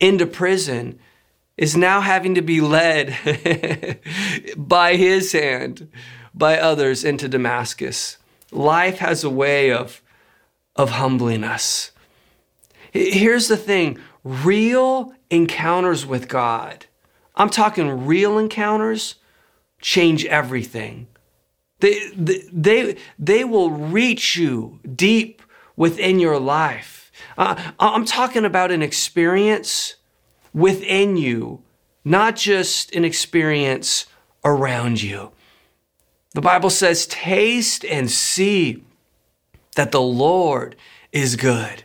into 0.00 0.24
prison 0.24 0.98
is 1.58 1.76
now 1.76 2.00
having 2.00 2.34
to 2.34 2.42
be 2.42 2.62
led 2.62 3.14
by 4.56 4.96
his 4.96 5.32
hand 5.32 5.86
by 6.32 6.58
others 6.58 7.04
into 7.04 7.28
Damascus. 7.28 8.16
Life 8.50 9.00
has 9.00 9.22
a 9.22 9.28
way 9.28 9.70
of, 9.70 10.00
of 10.74 10.92
humbling 10.92 11.44
us. 11.44 11.92
Here's 12.96 13.48
the 13.48 13.56
thing 13.56 13.98
real 14.24 15.14
encounters 15.30 16.06
with 16.06 16.28
God, 16.28 16.86
I'm 17.34 17.50
talking 17.50 18.06
real 18.06 18.38
encounters, 18.38 19.16
change 19.80 20.24
everything. 20.24 21.08
They, 21.80 22.08
they, 22.14 22.96
they 23.18 23.44
will 23.44 23.70
reach 23.70 24.36
you 24.36 24.80
deep 24.94 25.42
within 25.76 26.18
your 26.18 26.40
life. 26.40 27.12
Uh, 27.36 27.72
I'm 27.78 28.06
talking 28.06 28.46
about 28.46 28.72
an 28.72 28.80
experience 28.80 29.96
within 30.54 31.18
you, 31.18 31.62
not 32.02 32.34
just 32.36 32.94
an 32.94 33.04
experience 33.04 34.06
around 34.42 35.02
you. 35.02 35.32
The 36.32 36.40
Bible 36.40 36.70
says, 36.70 37.06
Taste 37.06 37.84
and 37.84 38.10
see 38.10 38.82
that 39.74 39.92
the 39.92 40.00
Lord 40.00 40.76
is 41.12 41.36
good. 41.36 41.84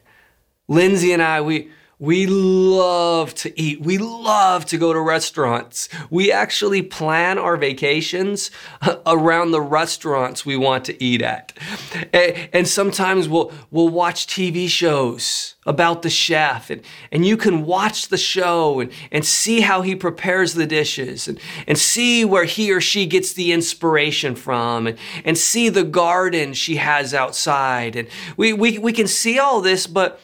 Lindsay 0.72 1.12
and 1.12 1.22
I, 1.22 1.42
we, 1.42 1.70
we 2.00 2.28
love 2.28 3.36
to 3.36 3.62
eat. 3.62 3.82
We 3.82 3.98
love 3.98 4.66
to 4.68 4.78
go 4.78 4.94
to 4.94 5.02
restaurants. 5.02 5.90
We 6.10 6.32
actually 6.32 6.82
plan 6.82 7.38
our 7.38 7.58
vacations 7.58 8.52
uh, 8.82 8.96
around 9.06 9.52
the 9.52 9.60
restaurants 9.60 10.46
we 10.46 10.56
want 10.56 10.86
to 10.86 11.04
eat 11.04 11.22
at. 11.22 11.52
And 12.54 12.70
sometimes 12.70 13.28
we'll, 13.28 13.52
we'll 13.70 13.90
watch 13.90 14.28
TV 14.28 14.70
shows 14.70 15.56
about 15.66 16.04
the 16.04 16.10
chef 16.10 16.70
and, 16.70 16.82
and 17.12 17.26
you 17.26 17.36
can 17.36 17.66
watch 17.66 18.08
the 18.08 18.18
show 18.18 18.80
and, 18.80 18.94
and 19.12 19.26
see 19.26 19.60
how 19.60 19.82
he 19.82 19.94
prepares 19.94 20.54
the 20.54 20.66
dishes 20.66 21.28
and, 21.28 21.38
and 21.68 21.78
see 21.78 22.24
where 22.24 22.46
he 22.46 22.72
or 22.72 22.80
she 22.80 23.06
gets 23.06 23.34
the 23.34 23.52
inspiration 23.52 24.36
from 24.36 24.88
and, 24.88 24.98
and 25.26 25.38
see 25.38 25.68
the 25.68 25.84
garden 25.84 26.54
she 26.54 26.78
has 26.78 27.14
outside. 27.14 27.98
And 27.98 28.08
we, 28.38 28.54
we, 28.54 28.78
we 28.80 28.94
can 28.94 29.08
see 29.08 29.38
all 29.38 29.60
this, 29.60 29.86
but 29.86 30.20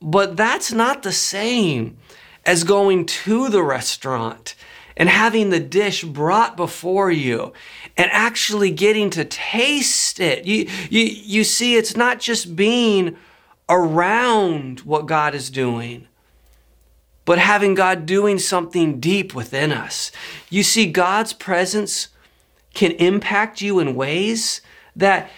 but 0.00 0.36
that's 0.36 0.72
not 0.72 1.02
the 1.02 1.12
same 1.12 1.96
as 2.44 2.64
going 2.64 3.06
to 3.06 3.48
the 3.48 3.62
restaurant 3.62 4.54
and 4.96 5.08
having 5.08 5.50
the 5.50 5.60
dish 5.60 6.04
brought 6.04 6.56
before 6.56 7.10
you 7.10 7.52
and 7.96 8.10
actually 8.12 8.70
getting 8.70 9.10
to 9.10 9.24
taste 9.24 10.20
it. 10.20 10.44
You, 10.46 10.68
you, 10.88 11.02
you 11.02 11.44
see, 11.44 11.76
it's 11.76 11.96
not 11.96 12.20
just 12.20 12.56
being 12.56 13.16
around 13.68 14.80
what 14.80 15.06
God 15.06 15.34
is 15.34 15.50
doing, 15.50 16.06
but 17.24 17.38
having 17.38 17.74
God 17.74 18.06
doing 18.06 18.38
something 18.38 19.00
deep 19.00 19.34
within 19.34 19.72
us. 19.72 20.12
You 20.48 20.62
see, 20.62 20.86
God's 20.86 21.32
presence 21.32 22.08
can 22.72 22.92
impact 22.92 23.60
you 23.60 23.80
in 23.80 23.94
ways 23.94 24.60
that, 24.94 25.30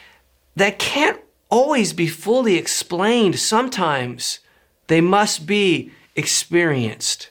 that 0.54 0.78
can't 0.78 1.20
always 1.48 1.92
be 1.92 2.06
fully 2.06 2.56
explained 2.56 3.38
sometimes 3.38 4.40
they 4.88 5.00
must 5.00 5.46
be 5.46 5.92
experienced. 6.16 7.30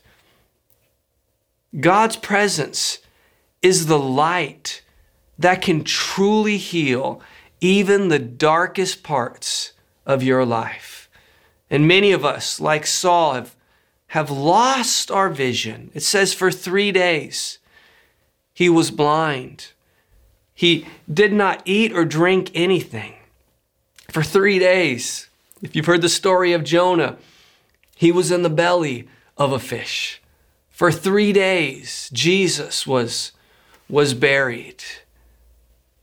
God's 1.79 2.15
presence 2.15 2.99
is 3.61 3.87
the 3.87 3.99
light 3.99 4.81
that 5.37 5.61
can 5.61 5.83
truly 5.83 6.57
heal 6.57 7.21
even 7.59 8.07
the 8.07 8.19
darkest 8.19 9.03
parts 9.03 9.73
of 10.05 10.23
your 10.23 10.45
life. 10.45 11.09
And 11.69 11.87
many 11.87 12.11
of 12.11 12.23
us, 12.23 12.59
like 12.59 12.87
Saul, 12.87 13.33
have, 13.33 13.55
have 14.07 14.31
lost 14.31 15.11
our 15.11 15.29
vision. 15.29 15.91
It 15.93 16.03
says 16.03 16.33
for 16.33 16.51
three 16.51 16.91
days 16.91 17.59
he 18.53 18.69
was 18.69 18.89
blind. 18.89 19.71
He 20.53 20.87
did 21.11 21.33
not 21.33 21.61
eat 21.65 21.91
or 21.91 22.05
drink 22.05 22.51
anything. 22.53 23.15
For 24.09 24.23
three 24.23 24.57
days, 24.57 25.27
if 25.61 25.75
you've 25.75 25.85
heard 25.85 26.01
the 26.01 26.09
story 26.09 26.53
of 26.53 26.63
Jonah, 26.63 27.17
he 27.97 28.11
was 28.11 28.31
in 28.31 28.43
the 28.43 28.49
belly 28.49 29.07
of 29.35 29.51
a 29.51 29.59
fish. 29.59 30.21
For 30.69 30.91
three 30.91 31.33
days, 31.33 32.09
Jesus 32.13 32.85
was, 32.85 33.31
was 33.89 34.13
buried. 34.13 34.83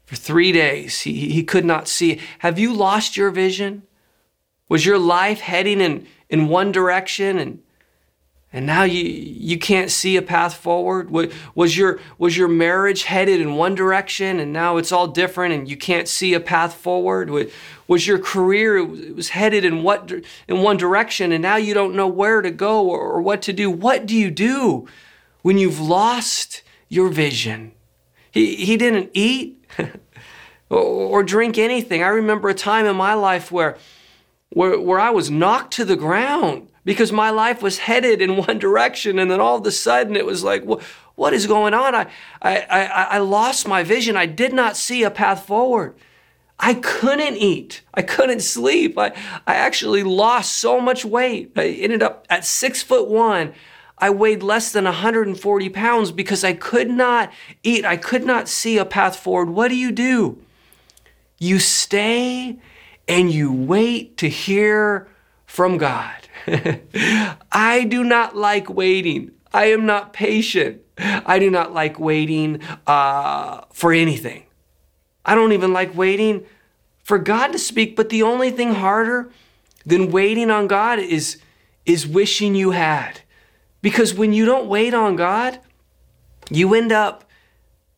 For 0.05 0.17
three 0.17 0.53
days, 0.53 1.03
he, 1.03 1.31
he 1.31 1.45
could 1.45 1.65
not 1.65 1.89
see. 1.89 2.21
Have 2.41 2.59
you 2.59 2.75
lost 2.75 3.17
your 3.17 3.31
vision? 3.31 3.85
Was 4.69 4.85
your 4.85 4.99
life 4.99 5.41
heading 5.41 5.81
in, 5.81 6.07
in 6.29 6.49
one 6.49 6.73
direction 6.73 7.39
and 7.39 7.63
and 8.55 8.67
now 8.67 8.85
you 8.85 9.03
you 9.03 9.59
can't 9.59 9.91
see 9.91 10.17
a 10.17 10.23
path 10.23 10.55
forward? 10.55 11.11
Was 11.11 11.77
your 11.77 11.99
was 12.19 12.37
your 12.37 12.47
marriage 12.47 13.03
headed 13.03 13.41
in 13.41 13.57
one 13.57 13.75
direction 13.75 14.39
and 14.39 14.53
now 14.53 14.77
it's 14.77 14.93
all 14.93 15.09
different 15.09 15.55
and 15.55 15.69
you 15.69 15.77
can't 15.77 16.07
see 16.07 16.35
a 16.35 16.41
path 16.41 16.75
forward? 16.75 17.31
Was 17.89 18.07
your 18.07 18.21
career 18.21 18.79
it 18.79 19.17
was 19.17 19.31
headed 19.31 19.65
in 19.65 19.83
what 19.83 20.13
in 20.47 20.63
one 20.63 20.77
direction 20.77 21.33
and 21.33 21.43
now 21.43 21.57
you 21.57 21.75
don't 21.75 21.97
know 21.97 22.07
where 22.07 22.43
to 22.43 22.53
go 22.53 22.89
or, 22.89 23.21
what 23.21 23.43
to 23.43 23.53
do? 23.53 23.73
What 23.73 24.07
do 24.07 24.17
you 24.17 24.31
do 24.31 24.87
when 25.43 25.59
you've 25.59 25.81
lost 25.81 26.63
your 26.89 27.09
vision? 27.09 27.73
He 28.31 28.55
he 28.55 28.77
didn't 28.77 29.11
eat 29.15 29.65
or, 30.71 30.79
or 30.79 31.23
drink 31.25 31.59
anything. 31.59 32.05
I 32.05 32.09
remember 32.09 32.51
a 32.51 32.55
time 32.55 32.87
in 32.87 32.95
my 32.95 33.15
life 33.15 33.51
where 33.51 33.79
where, 34.51 34.81
where 34.81 35.01
I 35.01 35.11
was 35.11 35.29
knocked 35.29 35.73
to 35.73 35.85
the 35.85 35.97
ground 35.97 36.69
because 36.85 37.13
my 37.13 37.31
life 37.31 37.63
was 37.63 37.79
headed 37.79 38.21
in 38.21 38.37
one 38.37 38.59
direction. 38.59 39.19
And 39.19 39.31
then 39.31 39.41
all 39.41 39.59
of 39.59 39.67
a 39.67 39.71
sudden 39.71 40.17
it 40.17 40.27
was 40.27 40.45
like, 40.45 40.65
what 41.15 41.33
is 41.33 41.47
going 41.47 41.75
on? 41.75 41.95
I, 41.95 42.11
I, 42.43 42.61
I, 42.61 43.03
I 43.03 43.19
lost 43.19 43.67
my 43.67 43.83
vision. 43.83 44.17
I 44.17 44.27
did 44.27 44.53
not 44.53 44.77
see 44.77 45.03
a 45.03 45.11
path 45.11 45.47
forward. 45.47 45.95
I 46.59 46.75
couldn't 46.75 47.37
eat. 47.37 47.83
I 47.95 48.03
couldn't 48.03 48.41
sleep. 48.41 48.97
I, 48.97 49.09
I 49.47 49.57
actually 49.57 50.03
lost 50.03 50.57
so 50.57 50.81
much 50.81 51.05
weight. 51.05 51.53
I 51.57 51.69
ended 51.69 52.03
up 52.03 52.27
at 52.31 52.45
six 52.45 52.83
foot 52.83 53.09
one. 53.09 53.55
I 53.99 54.11
weighed 54.11 54.43
less 54.43 54.73
than 54.73 54.85
140 54.85 55.69
pounds 55.71 56.13
because 56.13 56.45
I 56.45 56.53
could 56.53 56.91
not 56.91 57.33
eat. 57.63 57.85
I 57.85 57.97
could 57.97 58.25
not 58.25 58.49
see 58.49 58.77
a 58.77 58.85
path 58.85 59.17
forward. 59.17 59.51
What 59.51 59.69
do 59.69 59.77
you 59.77 59.93
do? 59.93 60.39
You 61.39 61.59
stay 61.59 62.59
and 63.07 63.31
you 63.31 63.53
wait 63.53 64.17
to 64.19 64.29
hear 64.29 65.09
from 65.47 65.77
God. 65.79 66.24
I 67.53 67.87
do 67.89 68.05
not 68.05 68.37
like 68.37 68.69
waiting. 68.69 69.33
I 69.53 69.67
am 69.67 69.87
not 69.87 70.13
patient. 70.13 70.83
I 70.99 71.39
do 71.39 71.51
not 71.51 71.73
like 71.73 71.99
waiting 71.99 72.61
uh, 72.87 73.63
for 73.73 73.93
anything. 73.93 74.45
I 75.25 75.35
don't 75.35 75.53
even 75.53 75.73
like 75.73 75.95
waiting 75.95 76.45
for 77.03 77.19
God 77.19 77.49
to 77.49 77.59
speak. 77.59 77.97
But 77.97 78.11
the 78.11 78.23
only 78.23 78.51
thing 78.51 78.75
harder 78.75 79.31
than 79.87 80.11
waiting 80.11 80.51
on 80.51 80.67
God 80.67 80.99
is, 80.99 81.41
is 81.87 82.07
wishing 82.07 82.55
you 82.55 82.73
had. 82.73 83.21
Because 83.81 84.15
when 84.15 84.33
you 84.33 84.45
don't 84.45 84.67
wait 84.67 84.95
on 84.95 85.17
God, 85.17 85.61
you 86.51 86.75
end 86.75 86.93
up 86.93 87.25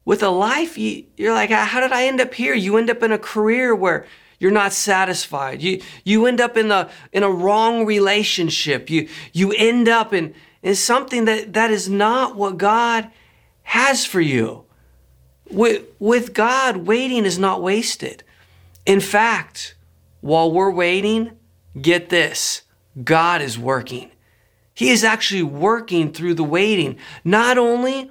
with 0.05 0.23
a 0.23 0.31
life, 0.31 0.79
you, 0.79 1.05
you're 1.17 1.35
like, 1.35 1.51
how 1.51 1.81
did 1.81 1.93
I 1.93 2.05
end 2.05 2.21
up 2.21 2.35
here? 2.35 2.55
You 2.55 2.77
end 2.77 2.91
up 2.91 3.03
in 3.03 3.13
a 3.13 3.19
career 3.19 3.75
where 3.75 4.07
you're 4.39 4.51
not 4.51 4.73
satisfied. 4.73 5.63
You, 5.63 5.81
you 6.05 6.27
end 6.27 6.41
up 6.41 6.57
in, 6.57 6.69
the, 6.69 6.91
in 7.13 7.23
a 7.23 7.31
wrong 7.31 7.87
relationship. 7.87 8.91
You, 8.91 9.09
you 9.33 9.53
end 9.53 9.89
up 9.89 10.13
in, 10.13 10.35
in 10.63 10.75
something 10.75 11.25
that, 11.25 11.53
that 11.55 11.71
is 11.71 11.89
not 11.89 12.37
what 12.37 12.59
God 12.59 13.11
has 13.63 14.05
for 14.05 14.21
you. 14.21 14.65
With, 15.51 15.85
with 15.99 16.35
God, 16.35 16.79
waiting 16.79 17.25
is 17.25 17.39
not 17.39 17.63
wasted. 17.63 18.25
In 18.85 19.01
fact, 19.01 19.75
while 20.21 20.51
we're 20.51 20.71
waiting, 20.71 21.33
get 21.81 22.09
this 22.09 22.63
God 23.03 23.43
is 23.43 23.59
working. 23.59 24.11
He 24.75 24.91
is 24.91 25.05
actually 25.05 25.43
working 25.43 26.13
through 26.13 26.35
the 26.35 26.45
waiting. 26.45 26.99
Not 27.25 27.59
only 27.59 28.11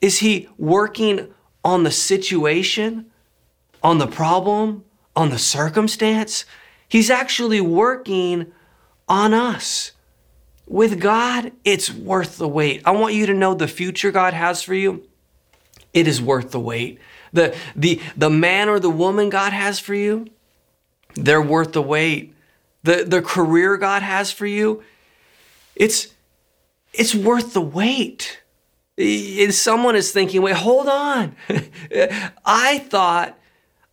is 0.00 0.18
He 0.18 0.48
working 0.56 1.32
on 1.64 1.82
the 1.82 1.90
situation, 1.90 3.06
on 3.82 3.98
the 3.98 4.06
problem, 4.06 4.84
on 5.18 5.30
the 5.30 5.38
circumstance, 5.38 6.44
He's 6.88 7.10
actually 7.10 7.60
working 7.60 8.52
on 9.08 9.34
us. 9.34 9.92
With 10.66 11.00
God, 11.00 11.52
it's 11.64 11.92
worth 11.92 12.38
the 12.38 12.46
wait. 12.46 12.82
I 12.84 12.92
want 12.92 13.14
you 13.14 13.26
to 13.26 13.34
know 13.34 13.52
the 13.52 13.66
future 13.66 14.12
God 14.12 14.32
has 14.32 14.62
for 14.62 14.74
you. 14.74 15.06
It 15.92 16.06
is 16.06 16.22
worth 16.22 16.52
the 16.52 16.60
wait. 16.60 16.98
The, 17.32 17.56
the, 17.74 18.00
the 18.16 18.30
man 18.30 18.68
or 18.68 18.78
the 18.78 18.90
woman 18.90 19.28
God 19.28 19.52
has 19.52 19.80
for 19.80 19.94
you, 19.94 20.28
they're 21.14 21.42
worth 21.42 21.72
the 21.72 21.82
wait. 21.82 22.34
The, 22.84 23.04
the 23.04 23.20
career 23.20 23.76
God 23.76 24.02
has 24.02 24.30
for 24.30 24.46
you, 24.46 24.82
it's, 25.74 26.08
it's 26.92 27.14
worth 27.14 27.54
the 27.54 27.60
wait. 27.60 28.40
And 28.96 29.52
someone 29.52 29.96
is 29.96 30.12
thinking, 30.12 30.42
wait, 30.42 30.56
hold 30.56 30.88
on. 30.88 31.34
I 32.44 32.78
thought 32.78 33.37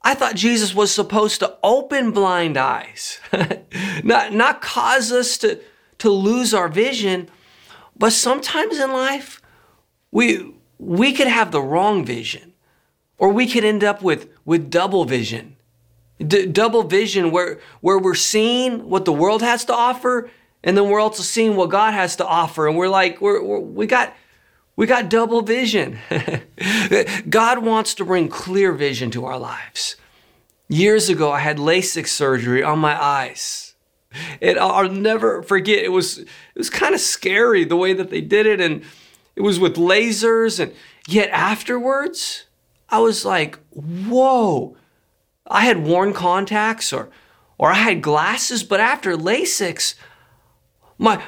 I 0.06 0.14
thought 0.14 0.36
Jesus 0.36 0.76
was 0.76 0.92
supposed 0.92 1.40
to 1.40 1.58
open 1.64 2.12
blind 2.12 2.58
eyes, 2.58 3.20
not, 4.04 4.34
not 4.34 4.62
cause 4.62 5.12
us 5.12 5.36
to, 5.40 5.60
to 5.98 6.12
lose 6.12 6.54
our 6.54 6.70
vision. 6.70 7.28
But 7.98 8.14
sometimes 8.14 8.80
in 8.80 8.92
life, 8.92 9.42
we, 10.12 10.54
we 10.78 11.12
could 11.12 11.28
have 11.28 11.52
the 11.52 11.62
wrong 11.62 12.06
vision, 12.06 12.54
or 13.18 13.30
we 13.30 13.48
could 13.48 13.66
end 13.66 13.84
up 13.84 14.04
with, 14.04 14.30
with 14.46 14.70
double 14.70 15.06
vision. 15.06 15.56
D- 16.20 16.46
double 16.46 16.84
vision 16.84 17.32
where, 17.32 17.60
where 17.82 17.98
we're 17.98 18.14
seeing 18.14 18.88
what 18.88 19.06
the 19.06 19.12
world 19.12 19.42
has 19.42 19.66
to 19.66 19.74
offer, 19.74 20.30
and 20.64 20.78
then 20.78 20.88
we're 20.88 21.00
also 21.00 21.24
seeing 21.24 21.56
what 21.56 21.72
God 21.72 21.96
has 21.96 22.16
to 22.18 22.26
offer. 22.28 22.68
And 22.68 22.78
we're 22.78 22.90
like, 22.90 23.22
we're, 23.22 23.44
we're 23.44 23.60
we 23.60 23.88
got 23.88 24.16
we 24.76 24.86
got 24.86 25.10
double 25.10 25.42
vision. 25.42 26.00
God 27.30 27.60
wants 27.60 27.94
to 27.96 28.06
bring 28.06 28.28
clear 28.28 28.72
vision 28.74 29.12
to 29.12 29.26
our 29.26 29.40
lives. 29.40 29.96
Years 30.68 31.10
ago, 31.10 31.32
I 31.32 31.40
had 31.40 31.58
LASIK 31.58 32.08
surgery 32.08 32.64
on 32.64 32.80
my 32.80 33.02
eyes. 33.02 33.76
And 34.42 34.58
I'll 34.58 34.90
never 34.90 35.44
forget, 35.44 35.84
it 35.84 35.92
was, 35.92 36.20
it 36.20 36.28
was 36.56 36.70
kind 36.70 36.94
of 36.94 37.02
scary 37.02 37.64
the 37.66 37.76
way 37.76 37.94
that 37.94 38.10
they 38.10 38.22
did 38.22 38.46
it. 38.46 38.60
And 38.60 38.84
it 39.36 39.42
was 39.42 39.60
with 39.60 39.76
lasers. 39.76 40.60
And 40.60 40.74
yet 41.08 41.30
afterwards, 41.30 42.46
I 42.90 43.00
was 43.00 43.26
like, 43.26 43.60
whoa. 43.72 44.76
I 45.48 45.62
had 45.66 45.86
worn 45.86 46.14
contacts 46.14 46.92
or, 46.92 47.10
or 47.58 47.72
I 47.72 47.76
had 47.76 48.02
glasses, 48.02 48.64
but 48.64 48.80
after 48.80 49.16
LASIKs, 49.16 49.96
my, 50.98 51.22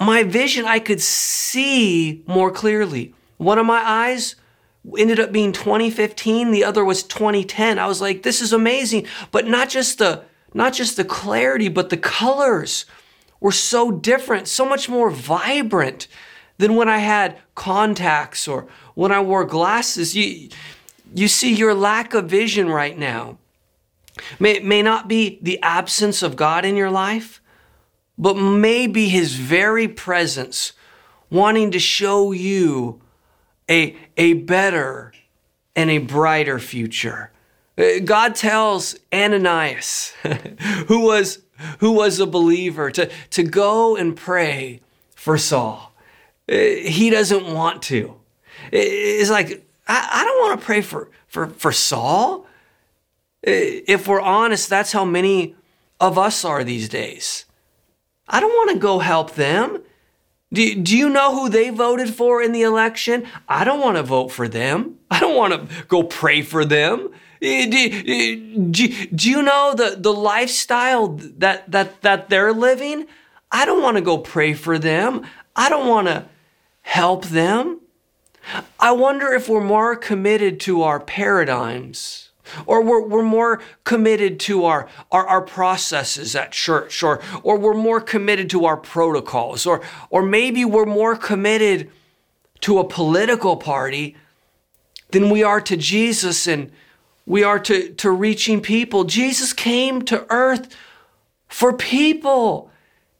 my 0.00 0.22
vision, 0.22 0.64
I 0.64 0.78
could 0.78 1.00
see 1.00 2.22
more 2.26 2.50
clearly. 2.50 3.14
One 3.36 3.58
of 3.58 3.66
my 3.66 3.82
eyes 3.84 4.36
ended 4.96 5.20
up 5.20 5.32
being 5.32 5.52
2015, 5.52 6.50
the 6.50 6.64
other 6.64 6.84
was 6.84 7.02
2010. 7.02 7.78
I 7.78 7.86
was 7.86 8.00
like, 8.00 8.22
this 8.22 8.40
is 8.40 8.52
amazing. 8.52 9.06
But 9.30 9.46
not 9.46 9.68
just 9.68 9.98
the 9.98 10.24
not 10.54 10.72
just 10.72 10.96
the 10.96 11.04
clarity, 11.04 11.68
but 11.68 11.90
the 11.90 11.96
colors 11.96 12.86
were 13.40 13.52
so 13.52 13.90
different, 13.90 14.48
so 14.48 14.66
much 14.66 14.88
more 14.88 15.10
vibrant 15.10 16.08
than 16.56 16.74
when 16.74 16.88
I 16.88 16.98
had 16.98 17.38
contacts 17.54 18.48
or 18.48 18.66
when 18.94 19.12
I 19.12 19.20
wore 19.20 19.44
glasses. 19.44 20.16
You, 20.16 20.48
you 21.14 21.28
see, 21.28 21.52
your 21.52 21.74
lack 21.74 22.14
of 22.14 22.30
vision 22.30 22.68
right 22.68 22.98
now 22.98 23.38
may, 24.40 24.58
may 24.60 24.82
not 24.82 25.06
be 25.08 25.38
the 25.42 25.60
absence 25.62 26.22
of 26.22 26.36
God 26.36 26.64
in 26.64 26.76
your 26.76 26.90
life, 26.90 27.40
but 28.18 28.34
maybe 28.34 29.08
his 29.08 29.36
very 29.36 29.86
presence 29.86 30.72
wanting 31.30 31.70
to 31.70 31.78
show 31.78 32.32
you 32.32 33.00
a, 33.70 33.96
a 34.16 34.32
better 34.34 35.12
and 35.76 35.90
a 35.90 35.98
brighter 35.98 36.58
future. 36.58 37.30
Uh, 37.78 38.00
God 38.04 38.34
tells 38.34 38.96
Ananias, 39.12 40.12
who 40.88 41.00
was, 41.00 41.42
who 41.78 41.92
was 41.92 42.18
a 42.18 42.26
believer, 42.26 42.90
to, 42.90 43.08
to 43.30 43.42
go 43.44 43.94
and 43.94 44.16
pray 44.16 44.80
for 45.14 45.38
Saul. 45.38 45.92
Uh, 46.50 46.56
he 46.56 47.10
doesn't 47.10 47.46
want 47.46 47.82
to. 47.82 48.16
It's 48.72 49.30
like, 49.30 49.64
I, 49.86 50.08
I 50.12 50.24
don't 50.24 50.40
want 50.40 50.60
to 50.60 50.66
pray 50.66 50.80
for, 50.80 51.10
for, 51.28 51.48
for 51.48 51.70
Saul. 51.70 52.46
Uh, 53.46 53.52
if 53.86 54.08
we're 54.08 54.20
honest, 54.20 54.68
that's 54.68 54.90
how 54.90 55.04
many 55.04 55.54
of 56.00 56.18
us 56.18 56.44
are 56.44 56.64
these 56.64 56.88
days. 56.88 57.44
I 58.28 58.40
don't 58.40 58.52
want 58.52 58.70
to 58.72 58.78
go 58.78 58.98
help 58.98 59.34
them. 59.34 59.82
Do, 60.52 60.74
do 60.74 60.96
you 60.96 61.08
know 61.08 61.34
who 61.34 61.48
they 61.48 61.70
voted 61.70 62.14
for 62.14 62.42
in 62.42 62.52
the 62.52 62.62
election? 62.62 63.26
I 63.48 63.64
don't 63.64 63.80
want 63.80 63.96
to 63.96 64.02
vote 64.02 64.28
for 64.28 64.48
them. 64.48 64.98
I 65.10 65.20
don't 65.20 65.36
want 65.36 65.52
to 65.52 65.84
go 65.86 66.02
pray 66.02 66.42
for 66.42 66.64
them. 66.64 67.10
Eh, 67.40 67.66
do, 67.66 67.78
eh, 67.78 68.66
do, 68.70 69.06
do 69.08 69.30
you 69.30 69.42
know 69.42 69.74
the, 69.76 69.96
the 69.98 70.12
lifestyle 70.12 71.08
that, 71.38 71.70
that, 71.70 72.02
that 72.02 72.28
they're 72.28 72.52
living? 72.52 73.06
I 73.50 73.64
don't 73.64 73.82
want 73.82 73.96
to 73.96 74.02
go 74.02 74.18
pray 74.18 74.54
for 74.54 74.78
them. 74.78 75.24
I 75.54 75.68
don't 75.68 75.88
want 75.88 76.08
to 76.08 76.26
help 76.82 77.26
them. 77.26 77.80
I 78.80 78.92
wonder 78.92 79.32
if 79.32 79.48
we're 79.48 79.62
more 79.62 79.94
committed 79.94 80.58
to 80.60 80.82
our 80.82 81.00
paradigms 81.00 82.27
or 82.66 82.82
we're, 82.82 83.06
we're 83.06 83.22
more 83.22 83.60
committed 83.84 84.40
to 84.40 84.64
our, 84.64 84.88
our, 85.10 85.26
our 85.26 85.42
processes 85.42 86.34
at 86.34 86.52
church, 86.52 87.02
or, 87.02 87.20
or 87.42 87.58
we're 87.58 87.74
more 87.74 88.00
committed 88.00 88.50
to 88.50 88.64
our 88.64 88.76
protocols, 88.76 89.66
or, 89.66 89.80
or 90.10 90.22
maybe 90.22 90.64
we're 90.64 90.86
more 90.86 91.16
committed 91.16 91.90
to 92.60 92.78
a 92.78 92.84
political 92.84 93.56
party 93.56 94.16
than 95.10 95.30
we 95.30 95.42
are 95.42 95.60
to 95.60 95.76
Jesus 95.76 96.46
and 96.46 96.70
we 97.26 97.44
are 97.44 97.58
to, 97.60 97.92
to 97.94 98.10
reaching 98.10 98.60
people. 98.60 99.04
Jesus 99.04 99.52
came 99.52 100.02
to 100.02 100.26
earth 100.30 100.74
for 101.48 101.72
people. 101.72 102.70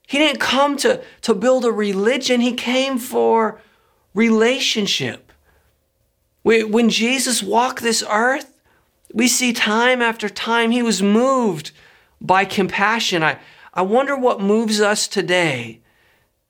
He 0.06 0.18
didn't 0.18 0.40
come 0.40 0.76
to, 0.78 1.02
to 1.22 1.34
build 1.34 1.64
a 1.64 1.72
religion, 1.72 2.40
He 2.40 2.54
came 2.54 2.98
for 2.98 3.60
relationship. 4.14 5.32
When 6.42 6.88
Jesus 6.88 7.42
walked 7.42 7.82
this 7.82 8.02
earth, 8.08 8.57
we 9.12 9.28
see 9.28 9.52
time 9.52 10.02
after 10.02 10.28
time 10.28 10.70
he 10.70 10.82
was 10.82 11.02
moved 11.02 11.72
by 12.20 12.44
compassion. 12.44 13.22
I, 13.22 13.38
I 13.72 13.82
wonder 13.82 14.16
what 14.16 14.40
moves 14.40 14.80
us 14.80 15.08
today. 15.08 15.80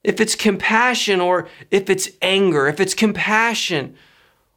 If 0.03 0.21
it's 0.21 0.35
compassion 0.35 1.21
or 1.21 1.49
if 1.71 1.90
it's 1.90 2.09
anger, 2.23 2.66
if 2.68 2.81
it's 2.81 2.94
compassion 2.94 3.97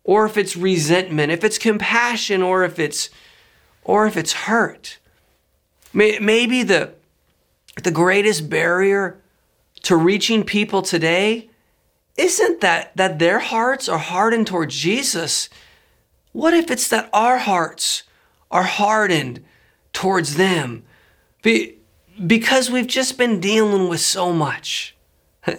or 0.03 0.25
if 0.25 0.37
it's 0.37 0.55
resentment, 0.55 1.31
if 1.31 1.43
it's 1.43 1.57
compassion 1.57 2.41
or 2.41 2.63
if 2.63 2.79
it's 2.79 3.09
or 3.83 4.05
if 4.07 4.17
it's 4.17 4.33
hurt. 4.33 4.97
Maybe 5.93 6.63
the 6.63 6.93
the 7.83 7.91
greatest 7.91 8.49
barrier 8.49 9.19
to 9.83 9.95
reaching 9.95 10.43
people 10.43 10.81
today 10.81 11.49
isn't 12.17 12.61
that 12.61 12.95
that 12.95 13.19
their 13.19 13.39
hearts 13.39 13.89
are 13.89 13.97
hardened 13.97 14.47
towards 14.47 14.75
Jesus. 14.75 15.49
What 16.31 16.53
if 16.53 16.71
it's 16.71 16.87
that 16.89 17.09
our 17.13 17.37
hearts 17.37 18.03
are 18.49 18.63
hardened 18.63 19.43
towards 19.93 20.35
them? 20.35 20.83
Be, 21.41 21.77
because 22.25 22.69
we've 22.69 22.87
just 22.87 23.17
been 23.17 23.39
dealing 23.39 23.89
with 23.89 24.01
so 24.01 24.33
much. 24.33 24.95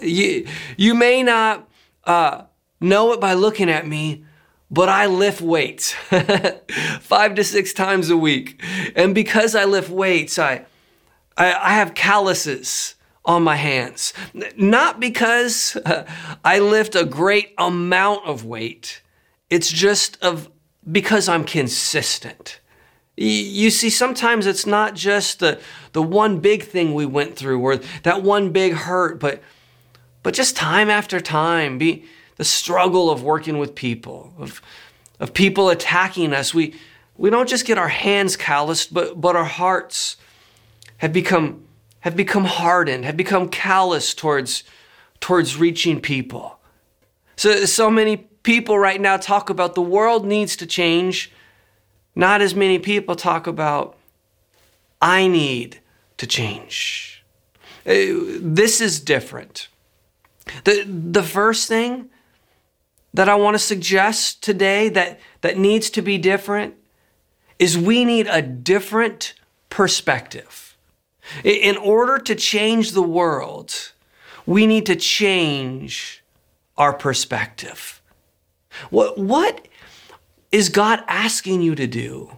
You, 0.01 0.47
you 0.77 0.95
may 0.95 1.25
not 1.25 1.69
uh, 2.05 2.45
know 2.81 3.13
it 3.13 3.21
by 3.21 3.35
looking 3.35 3.69
at 3.69 3.85
me, 3.85 4.25
but 4.71 4.89
I 4.89 5.07
lift 5.07 5.41
weights 5.41 5.93
five 7.01 7.35
to 7.35 7.43
six 7.43 7.73
times 7.73 8.09
a 8.09 8.17
week. 8.17 8.63
And 8.95 9.13
because 9.13 9.57
I 9.57 9.65
lift 9.65 9.91
weights, 9.91 10.39
I, 10.39 10.67
I, 11.37 11.53
I 11.53 11.73
have 11.75 11.95
calluses 11.95 12.95
on 13.25 13.43
my 13.43 13.57
hands. 13.57 14.13
Not 14.57 15.01
because 15.01 15.77
uh, 15.85 16.05
I 16.45 16.61
lift 16.61 16.95
a 16.95 17.05
great 17.05 17.53
amount 17.59 18.25
of 18.25 18.45
weight, 18.45 19.03
it's 19.51 19.71
just 19.71 20.17
of 20.23 20.49
because 20.91 21.29
I'm 21.29 21.45
consistent. 21.45 22.61
You 23.17 23.71
see, 23.71 23.91
sometimes 23.91 24.47
it's 24.47 24.67
not 24.67 24.95
just 24.95 25.41
the, 25.41 25.61
the 25.93 26.03
one 26.03 26.41
big 26.41 26.63
thing 26.63 26.95
we 26.95 27.05
went 27.05 27.37
through 27.37 27.61
or 27.61 27.77
that 28.05 28.23
one 28.23 28.51
big 28.51 28.73
hurt, 28.73 29.21
but, 29.21 29.43
but 30.23 30.35
just 30.35 30.57
time 30.57 30.89
after 30.89 31.21
time, 31.21 31.77
be 31.79 32.07
the 32.37 32.45
struggle 32.45 33.11
of 33.11 33.23
working 33.23 33.59
with 33.59 33.75
people, 33.75 34.33
of, 34.39 34.63
of 35.21 35.35
people 35.35 35.69
attacking 35.69 36.33
us. 36.33 36.55
We, 36.55 36.75
we 37.17 37.29
don't 37.29 37.49
just 37.49 37.67
get 37.67 37.77
our 37.77 37.89
hands 37.89 38.37
calloused, 38.37 38.95
but, 38.95 39.21
but 39.21 39.37
our 39.37 39.45
hearts 39.45 40.17
have 40.97 41.13
become, 41.13 41.65
have 42.01 42.17
become 42.17 42.47
hardened, 42.47 43.05
have 43.05 43.17
become 43.17 43.49
callous 43.51 44.15
towards, 44.15 44.65
towards 45.21 45.57
reaching 45.57 46.01
people. 46.01 46.59
So, 47.37 47.67
so 47.67 47.91
many 47.91 48.27
people 48.43 48.79
right 48.79 49.01
now 49.01 49.17
talk 49.17 49.51
about 49.51 49.75
the 49.75 49.83
world 49.83 50.25
needs 50.27 50.57
to 50.57 50.67
change 50.67 51.31
not 52.15 52.43
as 52.43 52.55
many 52.55 52.79
people 52.79 53.17
talk 53.17 53.47
about, 53.47 53.97
I 55.01 55.27
need 55.27 55.81
to 56.19 56.27
change. 56.27 57.25
Uh, 57.87 58.39
this 58.41 58.81
is 58.81 59.01
different. 59.01 59.69
The, 60.65 60.85
the 60.85 61.23
first 61.23 61.69
thing 61.69 62.11
that 63.15 63.29
I 63.29 63.35
want 63.35 63.55
to 63.55 63.59
suggest 63.59 64.43
today 64.43 64.89
that, 64.91 65.21
that 65.41 65.57
needs 65.57 65.91
to 65.91 66.03
be 66.03 66.19
different 66.19 66.75
is 67.59 67.79
we 67.79 68.05
need 68.05 68.27
a 68.27 68.43
different 68.43 69.35
perspective. 69.71 70.77
In 71.45 71.77
order 71.77 72.19
to 72.19 72.35
change 72.35 72.93
the 72.93 73.03
world, 73.03 73.93
we 74.45 74.67
need 74.67 74.87
to 74.87 74.97
change 74.97 76.23
our 76.77 76.93
perspective. 76.93 78.02
What, 78.91 79.19
what 79.19 79.69
is 80.51 80.69
God 80.69 81.03
asking 81.09 81.63
you 81.63 81.75
to 81.75 81.87
do 81.87 82.37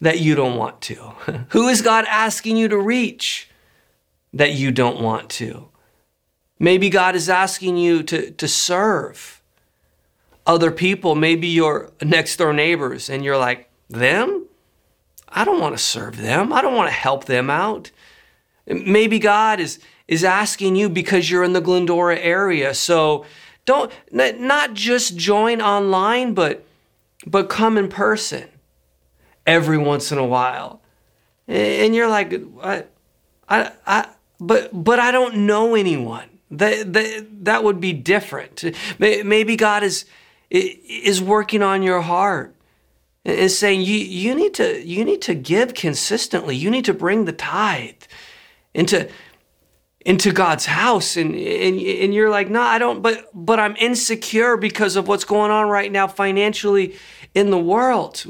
that 0.00 0.20
you 0.20 0.34
don't 0.34 0.56
want 0.56 0.80
to? 0.82 0.96
Who 1.50 1.68
is 1.68 1.82
God 1.82 2.04
asking 2.08 2.56
you 2.56 2.68
to 2.68 2.78
reach 2.78 3.50
that 4.32 4.52
you 4.52 4.70
don't 4.70 5.00
want 5.00 5.30
to? 5.30 5.68
Maybe 6.58 6.88
God 6.88 7.14
is 7.14 7.28
asking 7.28 7.76
you 7.76 8.02
to, 8.04 8.30
to 8.30 8.48
serve 8.48 9.42
other 10.46 10.70
people, 10.70 11.14
maybe 11.14 11.48
your 11.48 11.90
next 12.02 12.36
door 12.36 12.52
neighbors, 12.52 13.08
and 13.08 13.24
you're 13.24 13.38
like, 13.38 13.70
them? 13.88 14.46
I 15.28 15.44
don't 15.44 15.60
want 15.60 15.76
to 15.76 15.82
serve 15.82 16.16
them. 16.18 16.52
I 16.52 16.62
don't 16.62 16.74
want 16.74 16.88
to 16.88 16.94
help 16.94 17.24
them 17.24 17.50
out. 17.50 17.90
Maybe 18.66 19.18
God 19.18 19.58
is, 19.58 19.80
is 20.06 20.22
asking 20.22 20.76
you 20.76 20.88
because 20.88 21.30
you're 21.30 21.44
in 21.44 21.54
the 21.54 21.60
Glendora 21.60 22.18
area. 22.18 22.72
So 22.74 23.24
don't, 23.64 23.92
not 24.12 24.74
just 24.74 25.16
join 25.16 25.60
online, 25.60 26.34
but 26.34 26.64
but 27.26 27.48
come 27.48 27.78
in 27.78 27.88
person 27.88 28.48
every 29.46 29.78
once 29.78 30.12
in 30.12 30.18
a 30.18 30.26
while. 30.26 30.80
And 31.46 31.94
you're 31.94 32.08
like, 32.08 32.34
I, 32.62 32.84
I, 33.48 33.72
I 33.86 34.08
but, 34.40 34.70
but 34.72 34.98
I 34.98 35.10
don't 35.10 35.46
know 35.46 35.74
anyone. 35.74 36.28
That, 36.50 36.92
that, 36.92 37.26
that 37.44 37.64
would 37.64 37.80
be 37.80 37.92
different. 37.92 38.64
Maybe 38.98 39.56
God 39.56 39.82
is, 39.82 40.04
is 40.50 41.20
working 41.20 41.62
on 41.62 41.82
your 41.82 42.00
heart 42.00 42.54
and 43.24 43.50
saying 43.50 43.80
you, 43.80 43.96
you, 43.96 44.34
need 44.34 44.54
to, 44.54 44.84
you 44.86 45.04
need 45.04 45.22
to 45.22 45.34
give 45.34 45.74
consistently. 45.74 46.56
You 46.56 46.70
need 46.70 46.84
to 46.84 46.94
bring 46.94 47.24
the 47.24 47.32
tithe 47.32 48.02
into, 48.72 49.08
into 50.04 50.32
God's 50.32 50.66
house 50.66 51.16
and, 51.16 51.34
and 51.34 51.80
and 51.80 52.14
you're 52.14 52.30
like, 52.30 52.50
no, 52.50 52.60
I 52.60 52.78
don't, 52.78 53.00
but 53.00 53.28
but 53.32 53.58
I'm 53.58 53.74
insecure 53.76 54.56
because 54.56 54.96
of 54.96 55.08
what's 55.08 55.24
going 55.24 55.50
on 55.50 55.68
right 55.68 55.90
now 55.90 56.06
financially 56.06 56.96
in 57.34 57.50
the 57.50 57.58
world. 57.58 58.22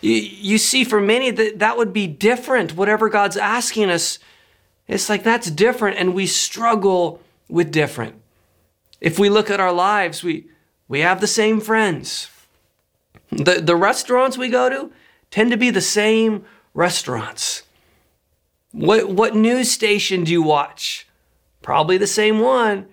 You, 0.00 0.12
you 0.12 0.58
see, 0.58 0.84
for 0.84 1.00
many 1.00 1.30
that 1.32 1.58
that 1.58 1.76
would 1.76 1.92
be 1.92 2.06
different. 2.06 2.76
Whatever 2.76 3.08
God's 3.08 3.36
asking 3.36 3.90
us, 3.90 4.20
it's 4.86 5.08
like 5.08 5.24
that's 5.24 5.50
different, 5.50 5.98
and 5.98 6.14
we 6.14 6.26
struggle 6.26 7.20
with 7.48 7.72
different. 7.72 8.14
If 9.00 9.18
we 9.18 9.28
look 9.28 9.50
at 9.50 9.58
our 9.58 9.72
lives, 9.72 10.22
we 10.22 10.46
we 10.86 11.00
have 11.00 11.20
the 11.20 11.26
same 11.26 11.60
friends. 11.60 12.30
The 13.32 13.60
the 13.60 13.76
restaurants 13.76 14.38
we 14.38 14.48
go 14.48 14.68
to 14.68 14.92
tend 15.32 15.50
to 15.50 15.56
be 15.56 15.70
the 15.70 15.80
same 15.80 16.44
restaurants. 16.72 17.64
What, 18.72 19.10
what 19.10 19.34
news 19.34 19.70
station 19.70 20.24
do 20.24 20.32
you 20.32 20.42
watch? 20.42 21.06
Probably 21.62 21.98
the 21.98 22.06
same 22.06 22.40
one 22.40 22.86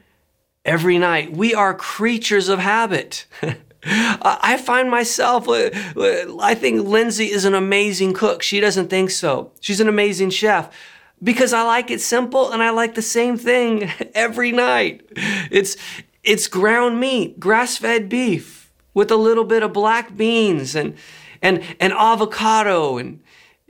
every 0.65 0.97
night. 0.97 1.33
We 1.33 1.53
are 1.53 1.73
creatures 1.73 2.49
of 2.49 2.59
habit. 2.59 3.25
I 3.83 4.57
find 4.57 4.89
myself, 4.89 5.47
uh, 5.47 5.69
uh, 5.95 6.37
I 6.41 6.55
think 6.55 6.85
Lindsay 6.85 7.27
is 7.31 7.45
an 7.45 7.53
amazing 7.53 8.13
cook. 8.13 8.41
She 8.41 8.59
doesn't 8.59 8.89
think 8.89 9.11
so. 9.11 9.51
She's 9.61 9.79
an 9.79 9.87
amazing 9.87 10.31
chef 10.31 10.75
because 11.23 11.53
I 11.53 11.61
like 11.61 11.89
it 11.89 12.01
simple 12.01 12.51
and 12.51 12.61
I 12.61 12.71
like 12.71 12.95
the 12.95 13.01
same 13.01 13.37
thing 13.37 13.89
every 14.13 14.51
night. 14.51 15.07
It's, 15.51 15.77
it's 16.23 16.47
ground 16.47 16.99
meat, 16.99 17.39
grass 17.39 17.77
fed 17.77 18.09
beef 18.09 18.73
with 18.93 19.11
a 19.11 19.15
little 19.15 19.45
bit 19.45 19.63
of 19.63 19.73
black 19.73 20.17
beans 20.17 20.75
and, 20.75 20.95
and, 21.41 21.63
and 21.79 21.93
avocado 21.93 22.97
and, 22.97 23.21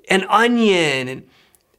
and 0.09 0.25
onion 0.29 1.07
and, 1.09 1.29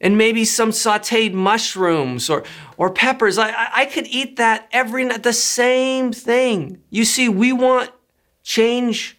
and 0.00 0.16
maybe 0.16 0.44
some 0.44 0.70
sauteed 0.70 1.32
mushrooms 1.32 2.30
or, 2.30 2.44
or 2.76 2.90
peppers. 2.90 3.38
I, 3.38 3.68
I 3.74 3.86
could 3.86 4.06
eat 4.06 4.36
that 4.36 4.68
every 4.72 5.04
night, 5.04 5.22
the 5.22 5.32
same 5.32 6.12
thing. 6.12 6.80
You 6.90 7.04
see, 7.04 7.28
we 7.28 7.52
want 7.52 7.90
change 8.42 9.18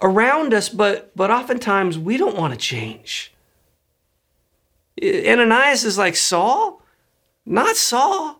around 0.00 0.54
us, 0.54 0.68
but, 0.68 1.14
but 1.16 1.30
oftentimes 1.30 1.98
we 1.98 2.16
don't 2.16 2.36
want 2.36 2.52
to 2.52 2.58
change. 2.58 3.34
Ananias 5.02 5.84
is 5.84 5.98
like 5.98 6.16
Saul, 6.16 6.82
not 7.44 7.76
Saul. 7.76 8.36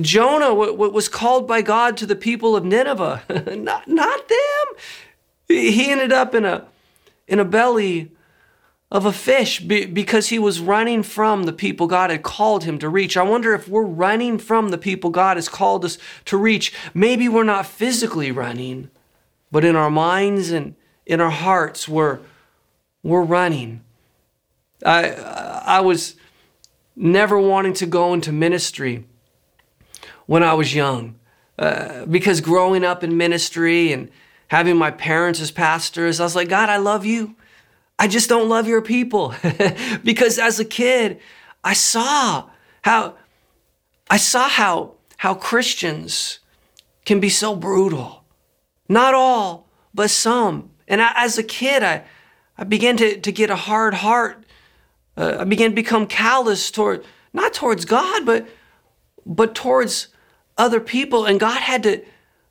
Jonah 0.00 0.54
what 0.54 0.92
was 0.92 1.08
called 1.08 1.48
by 1.48 1.60
God 1.60 1.96
to 1.96 2.06
the 2.06 2.14
people 2.14 2.54
of 2.54 2.64
Nineveh, 2.64 3.22
not, 3.58 3.88
not 3.88 4.28
them. 4.28 4.76
He 5.48 5.90
ended 5.90 6.12
up 6.12 6.34
in 6.34 6.44
a, 6.44 6.66
in 7.26 7.40
a 7.40 7.44
belly 7.44 8.12
of 8.92 9.06
a 9.06 9.12
fish 9.12 9.58
because 9.58 10.28
he 10.28 10.38
was 10.38 10.60
running 10.60 11.02
from 11.02 11.44
the 11.44 11.52
people 11.52 11.86
God 11.86 12.10
had 12.10 12.22
called 12.22 12.64
him 12.64 12.78
to 12.78 12.90
reach. 12.90 13.16
I 13.16 13.22
wonder 13.22 13.54
if 13.54 13.66
we're 13.66 13.82
running 13.82 14.36
from 14.36 14.68
the 14.68 14.76
people 14.76 15.08
God 15.08 15.38
has 15.38 15.48
called 15.48 15.82
us 15.86 15.96
to 16.26 16.36
reach. 16.36 16.74
Maybe 16.92 17.26
we're 17.26 17.42
not 17.42 17.64
physically 17.64 18.30
running, 18.30 18.90
but 19.50 19.64
in 19.64 19.76
our 19.76 19.90
minds 19.90 20.50
and 20.50 20.74
in 21.06 21.22
our 21.22 21.30
hearts, 21.30 21.88
we're, 21.88 22.18
we're 23.02 23.22
running. 23.22 23.82
I, 24.84 25.08
I 25.64 25.80
was 25.80 26.16
never 26.94 27.38
wanting 27.38 27.72
to 27.72 27.86
go 27.86 28.12
into 28.12 28.30
ministry 28.30 29.06
when 30.26 30.42
I 30.42 30.52
was 30.52 30.74
young 30.74 31.18
uh, 31.58 32.04
because 32.04 32.42
growing 32.42 32.84
up 32.84 33.02
in 33.02 33.16
ministry 33.16 33.90
and 33.90 34.10
having 34.48 34.76
my 34.76 34.90
parents 34.90 35.40
as 35.40 35.50
pastors, 35.50 36.20
I 36.20 36.24
was 36.24 36.36
like, 36.36 36.50
God, 36.50 36.68
I 36.68 36.76
love 36.76 37.06
you. 37.06 37.36
I 37.98 38.08
just 38.08 38.28
don't 38.28 38.48
love 38.48 38.66
your 38.66 38.82
people. 38.82 39.34
because 40.04 40.38
as 40.38 40.58
a 40.58 40.64
kid, 40.64 41.20
I 41.62 41.74
saw 41.74 42.50
how 42.82 43.16
I 44.10 44.16
saw 44.16 44.48
how 44.48 44.94
how 45.18 45.34
Christians 45.34 46.40
can 47.04 47.20
be 47.20 47.28
so 47.28 47.54
brutal. 47.54 48.24
Not 48.88 49.14
all, 49.14 49.68
but 49.94 50.10
some. 50.10 50.70
And 50.88 51.00
I, 51.00 51.12
as 51.16 51.38
a 51.38 51.42
kid, 51.42 51.82
I, 51.82 52.04
I 52.58 52.64
began 52.64 52.96
to, 52.98 53.18
to 53.20 53.32
get 53.32 53.50
a 53.50 53.56
hard 53.56 53.94
heart. 53.94 54.44
Uh, 55.16 55.38
I 55.40 55.44
began 55.44 55.70
to 55.70 55.74
become 55.74 56.06
callous 56.06 56.70
toward 56.70 57.04
not 57.32 57.54
towards 57.54 57.84
God, 57.84 58.26
but 58.26 58.46
but 59.24 59.54
towards 59.54 60.08
other 60.58 60.80
people. 60.80 61.24
And 61.24 61.38
God 61.40 61.60
had 61.60 61.82
to 61.84 62.04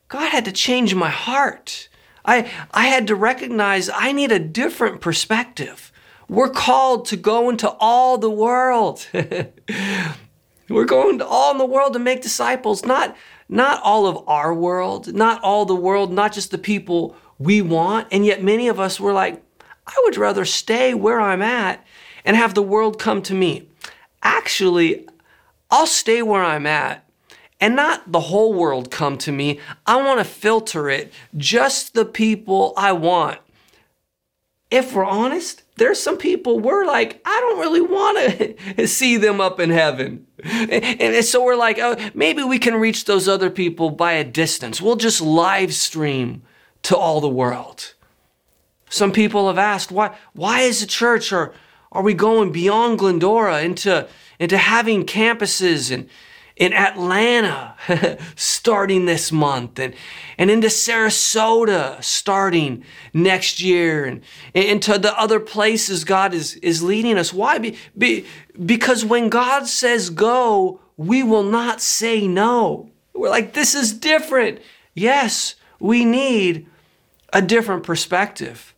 God 0.07 0.29
had 0.29 0.45
to 0.45 0.51
change 0.51 0.95
my 0.95 1.09
heart. 1.09 1.89
I, 2.25 2.51
I 2.71 2.87
had 2.87 3.07
to 3.07 3.15
recognize 3.15 3.89
I 3.89 4.11
need 4.11 4.31
a 4.31 4.39
different 4.39 5.01
perspective. 5.01 5.91
We're 6.29 6.49
called 6.49 7.05
to 7.07 7.17
go 7.17 7.49
into 7.49 7.69
all 7.79 8.17
the 8.17 8.29
world. 8.29 9.07
We're 10.69 10.85
going 10.85 11.19
to 11.19 11.27
all 11.27 11.51
in 11.51 11.57
the 11.57 11.65
world 11.65 11.93
to 11.93 11.99
make 11.99 12.21
disciples, 12.21 12.85
not, 12.85 13.15
not 13.49 13.81
all 13.83 14.07
of 14.07 14.23
our 14.27 14.53
world, 14.53 15.13
not 15.13 15.43
all 15.43 15.65
the 15.65 15.75
world, 15.75 16.13
not 16.13 16.31
just 16.31 16.51
the 16.51 16.57
people 16.57 17.15
we 17.37 17.61
want. 17.61 18.07
And 18.11 18.25
yet 18.25 18.41
many 18.41 18.69
of 18.69 18.79
us 18.79 18.99
were 18.99 19.11
like, 19.11 19.43
I 19.85 19.99
would 20.05 20.15
rather 20.15 20.45
stay 20.45 20.93
where 20.93 21.19
I'm 21.19 21.41
at 21.41 21.85
and 22.23 22.37
have 22.37 22.53
the 22.53 22.61
world 22.61 22.99
come 22.99 23.21
to 23.23 23.33
me. 23.33 23.67
Actually, 24.23 25.07
I'll 25.69 25.87
stay 25.87 26.21
where 26.21 26.43
I'm 26.43 26.65
at 26.67 27.05
and 27.61 27.75
not 27.75 28.11
the 28.11 28.19
whole 28.19 28.53
world 28.53 28.89
come 28.89 29.17
to 29.19 29.31
me. 29.31 29.59
I 29.85 30.01
want 30.01 30.19
to 30.19 30.25
filter 30.25 30.89
it, 30.89 31.13
just 31.37 31.93
the 31.93 32.05
people 32.05 32.73
I 32.75 32.91
want. 32.91 33.39
If 34.71 34.95
we're 34.95 35.05
honest, 35.05 35.63
there's 35.75 36.01
some 36.01 36.17
people 36.17 36.59
we're 36.59 36.85
like, 36.85 37.21
I 37.25 37.39
don't 37.41 37.59
really 37.59 37.81
want 37.81 38.77
to 38.77 38.87
see 38.87 39.17
them 39.17 39.39
up 39.39 39.59
in 39.59 39.69
heaven. 39.69 40.25
And 40.43 41.23
so 41.23 41.43
we're 41.43 41.55
like, 41.55 41.77
oh, 41.77 41.95
maybe 42.15 42.41
we 42.41 42.57
can 42.57 42.75
reach 42.75 43.05
those 43.05 43.27
other 43.27 43.49
people 43.49 43.91
by 43.91 44.13
a 44.13 44.23
distance. 44.23 44.81
We'll 44.81 44.95
just 44.95 45.21
live 45.21 45.73
stream 45.73 46.41
to 46.83 46.97
all 46.97 47.21
the 47.21 47.29
world. 47.29 47.93
Some 48.89 49.11
people 49.11 49.47
have 49.47 49.57
asked, 49.57 49.91
why, 49.91 50.15
why 50.33 50.61
is 50.61 50.81
the 50.81 50.87
church 50.87 51.31
or 51.31 51.53
are 51.91 52.01
we 52.01 52.13
going 52.13 52.51
beyond 52.51 52.99
Glendora 52.99 53.61
into, 53.61 54.07
into 54.39 54.57
having 54.57 55.05
campuses 55.05 55.93
and 55.93 56.09
in 56.61 56.73
Atlanta 56.73 57.75
starting 58.35 59.07
this 59.07 59.31
month 59.31 59.79
and, 59.79 59.95
and 60.37 60.51
into 60.51 60.67
Sarasota 60.67 62.01
starting 62.03 62.85
next 63.15 63.59
year 63.59 64.05
and, 64.05 64.21
into 64.53 64.99
the 64.99 65.19
other 65.19 65.39
places 65.39 66.03
God 66.03 66.35
is, 66.35 66.53
is 66.57 66.83
leading 66.83 67.17
us. 67.17 67.33
Why? 67.33 67.57
Be, 67.57 67.77
be, 67.97 68.27
because 68.63 69.03
when 69.03 69.27
God 69.27 69.65
says 69.65 70.11
go, 70.11 70.79
we 70.97 71.23
will 71.23 71.41
not 71.41 71.81
say 71.81 72.27
no. 72.27 72.91
We're 73.15 73.31
like, 73.31 73.53
this 73.53 73.73
is 73.73 73.91
different. 73.91 74.59
Yes, 74.93 75.55
we 75.79 76.05
need 76.05 76.67
a 77.33 77.41
different 77.41 77.81
perspective. 77.81 78.75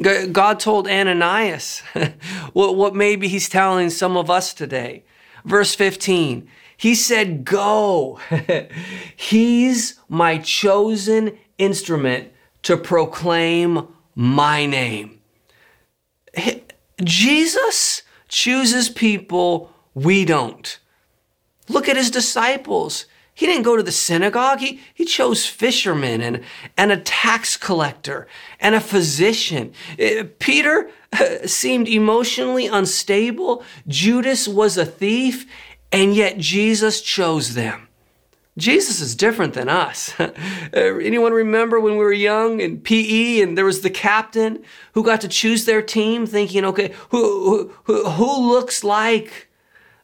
God 0.00 0.58
told 0.58 0.88
Ananias 0.88 1.80
what, 2.54 2.76
what 2.76 2.94
maybe 2.94 3.28
he's 3.28 3.50
telling 3.50 3.90
some 3.90 4.16
of 4.16 4.30
us 4.30 4.54
today. 4.54 5.04
Verse 5.44 5.74
15, 5.74 6.48
he 6.82 6.96
said, 6.96 7.44
Go. 7.44 8.18
he's 9.16 10.00
my 10.08 10.38
chosen 10.38 11.38
instrument 11.56 12.32
to 12.64 12.76
proclaim 12.76 13.86
my 14.16 14.66
name. 14.66 15.20
Jesus 17.04 18.02
chooses 18.26 18.88
people 18.88 19.70
we 19.94 20.24
don't. 20.24 20.80
Look 21.68 21.88
at 21.88 21.96
his 21.96 22.10
disciples. 22.10 23.06
He 23.32 23.46
didn't 23.46 23.62
go 23.62 23.76
to 23.76 23.82
the 23.84 23.92
synagogue. 23.92 24.58
He, 24.58 24.80
he 24.92 25.04
chose 25.04 25.46
fishermen 25.46 26.20
and, 26.20 26.42
and 26.76 26.90
a 26.90 26.96
tax 26.96 27.56
collector 27.56 28.26
and 28.58 28.74
a 28.74 28.80
physician. 28.80 29.72
Uh, 30.00 30.24
Peter 30.40 30.90
seemed 31.46 31.86
emotionally 31.86 32.66
unstable. 32.66 33.62
Judas 33.86 34.48
was 34.48 34.76
a 34.76 34.84
thief, 34.84 35.46
and 35.92 36.14
yet 36.16 36.38
Jesus 36.38 37.00
chose 37.00 37.54
them. 37.54 37.88
Jesus 38.58 39.00
is 39.00 39.14
different 39.14 39.54
than 39.54 39.68
us. 39.68 40.14
Uh, 40.74 40.96
anyone 41.00 41.34
remember 41.34 41.78
when 41.78 41.92
we 41.92 41.98
were 41.98 42.14
young 42.14 42.60
in 42.60 42.80
PE 42.80 43.42
and 43.42 43.58
there 43.58 43.64
was 43.66 43.82
the 43.82 43.90
captain 43.90 44.62
who 44.94 45.04
got 45.04 45.20
to 45.20 45.28
choose 45.28 45.66
their 45.66 45.82
team 45.82 46.24
thinking, 46.24 46.64
okay, 46.64 46.94
who, 47.10 47.70
who, 47.84 48.08
who 48.08 48.48
looks 48.50 48.82
like 48.82 49.50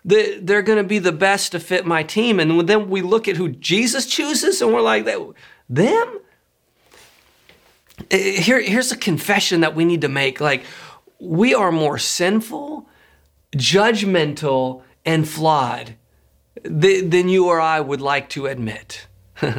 they're 0.05 0.61
going 0.61 0.77
to 0.77 0.85
be 0.85 0.99
the 0.99 1.13
best 1.13 1.53
to 1.53 1.61
fit 1.61 1.87
my 1.87 2.03
team. 2.03 2.39
And 2.39 2.69
then 2.69 2.91
we 2.91 3.01
look 3.01 3.29
at 3.29 3.37
who 3.37 3.49
Jesus 3.49 4.05
chooses 4.05 4.61
and 4.61 4.75
we're 4.75 4.83
like, 4.83 5.07
them? 5.71 6.21
Eh, 8.11 8.41
here, 8.43 8.61
here's 8.61 8.93
a 8.93 8.97
confession 8.97 9.63
that 9.63 9.75
we 9.75 9.87
need 9.87 10.03
to 10.03 10.09
make. 10.09 10.39
Like, 10.39 10.65
we 11.19 11.55
are 11.55 11.73
more 11.73 11.97
sinful, 11.97 12.87
judgmental, 13.57 14.83
and 15.09 15.27
flawed 15.27 15.95
than 16.63 17.31
you 17.31 17.47
or 17.47 17.59
I 17.59 17.81
would 17.81 18.03
like 18.03 18.29
to 18.31 18.45
admit. 18.45 19.07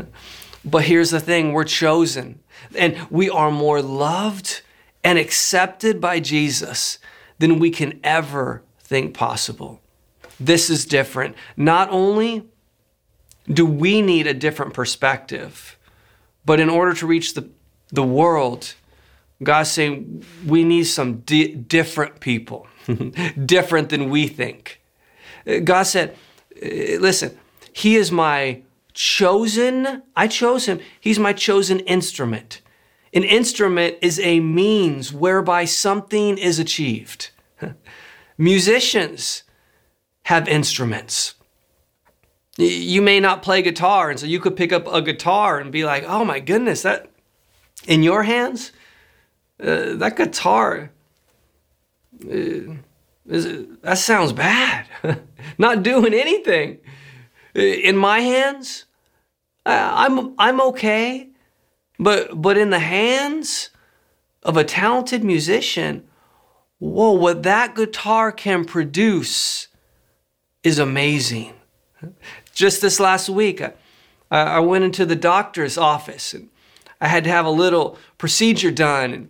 but 0.64 0.84
here's 0.84 1.10
the 1.10 1.20
thing 1.20 1.54
we're 1.54 1.64
chosen, 1.64 2.40
and 2.76 2.96
we 3.10 3.32
are 3.32 3.50
more 3.50 3.82
loved 3.82 4.62
and 5.04 5.18
accepted 5.18 6.00
by 6.00 6.20
Jesus 6.20 7.00
than 7.40 7.58
we 7.58 7.72
can 7.72 8.00
ever 8.04 8.62
think 8.80 9.16
possible. 9.16 9.82
This 10.40 10.70
is 10.70 10.86
different. 10.86 11.36
Not 11.58 11.90
only 11.90 12.48
do 13.52 13.66
we 13.66 14.04
need 14.04 14.28
a 14.28 14.36
different 14.36 14.76
perspective, 14.76 15.80
but 16.46 16.60
in 16.60 16.70
order 16.70 16.94
to 16.94 17.08
reach 17.08 17.34
the, 17.34 17.50
the 17.92 18.04
world, 18.04 18.76
God's 19.42 19.72
saying 19.72 20.24
we 20.46 20.64
need 20.64 20.84
some 20.84 21.22
di- 21.22 21.56
different 21.56 22.20
people, 22.20 22.68
different 23.46 23.90
than 23.90 24.12
we 24.12 24.28
think. 24.28 24.79
God 25.64 25.84
said, 25.84 26.16
listen, 26.62 27.38
He 27.74 27.96
is 27.96 28.12
my 28.12 28.62
chosen, 28.94 30.04
I 30.16 30.28
chose 30.28 30.66
Him, 30.66 30.80
He's 31.00 31.20
my 31.20 31.34
chosen 31.34 31.80
instrument. 31.82 32.62
An 33.14 33.24
instrument 33.24 33.98
is 34.02 34.20
a 34.20 34.40
means 34.40 35.12
whereby 35.12 35.66
something 35.66 36.38
is 36.38 36.60
achieved. 36.60 37.32
Musicians, 38.38 39.44
have 40.30 40.48
instruments. 40.48 41.34
You 42.58 43.02
may 43.02 43.20
not 43.20 43.42
play 43.42 43.64
guitar, 43.64 44.12
and 44.12 44.20
so 44.20 44.28
you 44.28 44.40
could 44.40 44.56
pick 44.56 44.72
up 44.72 44.86
a 44.86 45.02
guitar 45.02 45.60
and 45.60 45.72
be 45.72 45.84
like, 45.86 46.04
oh 46.06 46.24
my 46.24 46.40
goodness, 46.40 46.84
that 46.84 47.10
in 47.88 48.04
your 48.04 48.22
hands, 48.22 48.72
uh, 49.60 49.96
that 49.96 50.18
guitar, 50.18 50.92
uh, 52.32 52.76
that 53.30 53.98
sounds 53.98 54.34
bad. 54.34 54.88
not 55.58 55.84
doing 55.84 56.13
anything. 56.13 56.80
In 57.54 57.96
my 57.96 58.22
hands, 58.22 58.86
I'm, 59.65 60.34
I'm 60.38 60.60
okay. 60.62 61.30
But, 62.00 62.42
but 62.42 62.58
in 62.58 62.70
the 62.70 62.80
hands 62.80 63.70
of 64.44 64.58
a 64.58 64.63
talented 64.63 65.24
musician, 65.24 66.08
whoa, 66.80 67.12
what 67.12 67.44
that 67.44 67.76
guitar 67.76 68.32
can 68.32 68.65
produce 68.65 69.68
is 70.63 70.80
amazing. 70.80 71.54
Just 72.54 72.82
this 72.82 73.00
last 73.00 73.30
week, 73.30 73.62
I, 73.62 73.76
I 74.32 74.60
went 74.60 74.86
into 74.86 75.06
the 75.06 75.15
doctor's 75.15 75.78
office 75.78 76.34
and 76.34 76.50
I 77.02 77.08
had 77.10 77.26
to 77.26 77.30
have 77.30 77.46
a 77.46 77.52
little 77.52 77.98
procedure 78.18 78.72
done. 78.72 79.30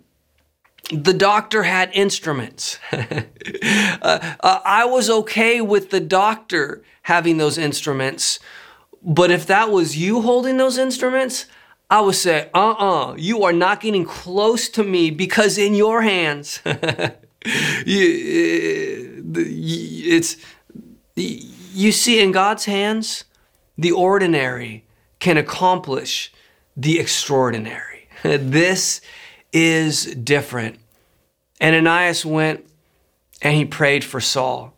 The 0.92 1.12
doctor 1.12 1.62
had 1.64 1.90
instruments. 1.92 2.78
uh, 2.92 3.00
uh, 4.02 4.60
I 4.64 4.84
was 4.86 5.08
okay 5.10 5.60
with 5.60 5.90
the 5.90 6.00
doctor 6.00 6.82
having 7.02 7.36
those 7.36 7.58
instruments, 7.58 8.40
but 9.02 9.30
if 9.30 9.46
that 9.46 9.70
was 9.70 9.96
you 9.96 10.22
holding 10.22 10.56
those 10.56 10.78
instruments, 10.78 11.46
I 11.88 12.00
would 12.00 12.14
say, 12.14 12.50
uh 12.54 12.70
uh-uh, 12.70 13.10
uh 13.10 13.14
you 13.16 13.42
are 13.44 13.52
not 13.52 13.80
getting 13.80 14.04
close 14.04 14.68
to 14.70 14.84
me 14.84 15.10
because 15.10 15.58
in 15.58 15.74
your 15.74 16.02
hands, 16.02 16.60
you, 16.64 16.72
uh, 19.26 19.42
it's 20.06 20.36
you 21.16 21.92
see, 21.92 22.20
in 22.20 22.32
God's 22.32 22.64
hands, 22.64 23.24
the 23.76 23.92
ordinary 23.92 24.84
can 25.18 25.36
accomplish 25.36 26.32
the 26.76 26.98
extraordinary. 26.98 28.08
this 28.22 29.00
is 29.52 30.06
different. 30.14 30.78
And 31.60 31.74
Ananias 31.74 32.24
went 32.24 32.66
and 33.42 33.56
he 33.56 33.64
prayed 33.64 34.04
for 34.04 34.20
Saul. 34.20 34.74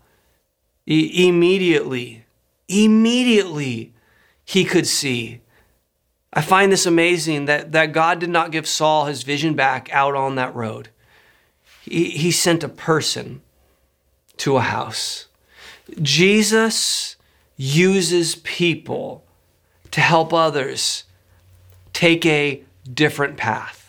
E- 0.86 1.28
immediately, 1.28 2.24
immediately, 2.68 3.92
he 4.44 4.64
could 4.64 4.86
see. 4.86 5.40
I 6.32 6.40
find 6.40 6.72
this 6.72 6.86
amazing 6.86 7.44
that, 7.44 7.72
that 7.72 7.92
God 7.92 8.18
did 8.18 8.30
not 8.30 8.50
give 8.50 8.66
Saul 8.66 9.06
his 9.06 9.22
vision 9.22 9.54
back 9.54 9.92
out 9.92 10.14
on 10.14 10.34
that 10.36 10.54
road. 10.54 10.88
He, 11.82 12.10
he 12.10 12.30
sent 12.30 12.64
a 12.64 12.68
person 12.68 13.42
to 14.38 14.56
a 14.56 14.62
house. 14.62 15.26
Jesus 16.00 17.16
uses 17.56 18.36
people 18.36 19.24
to 19.90 20.00
help 20.00 20.32
others 20.32 21.04
take 21.92 22.24
a 22.24 22.64
different 22.92 23.36
path. 23.36 23.81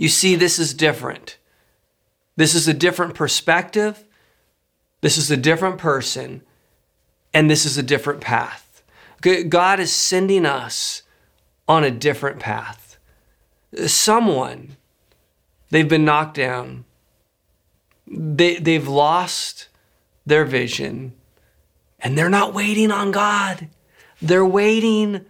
You 0.00 0.08
see, 0.08 0.34
this 0.34 0.58
is 0.58 0.72
different. 0.72 1.36
This 2.34 2.54
is 2.54 2.66
a 2.66 2.72
different 2.72 3.14
perspective. 3.14 4.02
This 5.02 5.18
is 5.18 5.30
a 5.30 5.36
different 5.36 5.76
person. 5.76 6.40
And 7.34 7.50
this 7.50 7.66
is 7.66 7.76
a 7.76 7.82
different 7.82 8.22
path. 8.22 8.82
God 9.50 9.78
is 9.78 9.92
sending 9.92 10.46
us 10.46 11.02
on 11.68 11.84
a 11.84 11.90
different 11.90 12.40
path. 12.40 12.96
Someone, 13.86 14.78
they've 15.68 15.86
been 15.86 16.06
knocked 16.06 16.34
down, 16.34 16.86
they, 18.06 18.56
they've 18.56 18.88
lost 18.88 19.68
their 20.24 20.46
vision 20.46 21.12
and 21.98 22.16
they're 22.16 22.30
not 22.30 22.54
waiting 22.54 22.90
on 22.90 23.10
God. 23.10 23.68
They're 24.22 24.46
waiting 24.46 25.26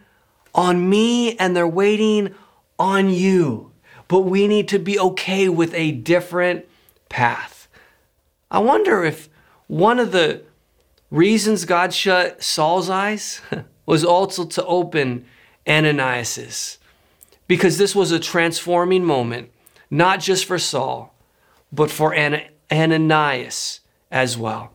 on 0.55 0.89
me 0.89 1.37
and 1.39 1.57
they're 1.57 1.67
waiting 1.67 2.37
on 2.79 3.11
you. 3.11 3.70
But 4.11 4.23
we 4.23 4.49
need 4.49 4.67
to 4.71 4.81
be 4.81 4.99
okay 4.99 5.49
with 5.49 5.73
a 5.73 5.93
different 5.93 6.67
path. 7.09 7.69
I 8.51 8.59
wonder 8.59 9.05
if 9.05 9.29
one 9.69 10.01
of 10.01 10.11
the 10.11 10.43
reasons 11.13 11.65
God 11.65 11.95
shut 11.95 12.43
Saul's 12.43 12.91
eyes 12.91 13.41
was 13.87 14.05
also 14.05 14.47
to 14.47 14.67
open 14.67 15.27
Ananias's. 15.65 16.79
Because 17.47 17.79
this 17.79 17.95
was 17.95 18.11
a 18.11 18.19
transforming 18.19 19.05
moment, 19.05 19.53
not 19.93 20.19
just 20.19 20.45
for 20.45 20.59
Saul, 20.59 21.15
but 21.71 21.89
for 21.89 22.13
Ananias 22.13 23.79
as 24.11 24.37
well. 24.37 24.73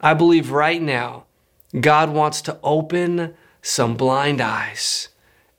I 0.00 0.14
believe 0.14 0.50
right 0.50 0.82
now 0.82 1.26
God 1.80 2.10
wants 2.10 2.42
to 2.42 2.58
open 2.64 3.36
some 3.62 3.96
blind 3.96 4.40
eyes. 4.40 5.10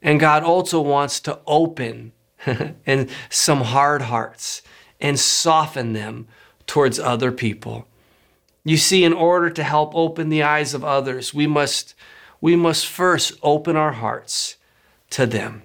And 0.02 0.20
God 0.20 0.42
also 0.42 0.82
wants 0.82 1.18
to 1.20 1.40
open 1.46 2.12
and 2.86 3.08
some 3.28 3.62
hard 3.62 4.02
hearts 4.02 4.62
and 5.00 5.18
soften 5.18 5.92
them 5.92 6.28
towards 6.66 6.98
other 6.98 7.32
people. 7.32 7.86
You 8.64 8.76
see, 8.76 9.04
in 9.04 9.12
order 9.12 9.50
to 9.50 9.62
help 9.62 9.94
open 9.94 10.28
the 10.28 10.42
eyes 10.42 10.74
of 10.74 10.84
others, 10.84 11.32
we 11.32 11.46
must, 11.46 11.94
we 12.40 12.56
must 12.56 12.86
first 12.86 13.32
open 13.42 13.76
our 13.76 13.92
hearts 13.92 14.56
to 15.10 15.26
them. 15.26 15.62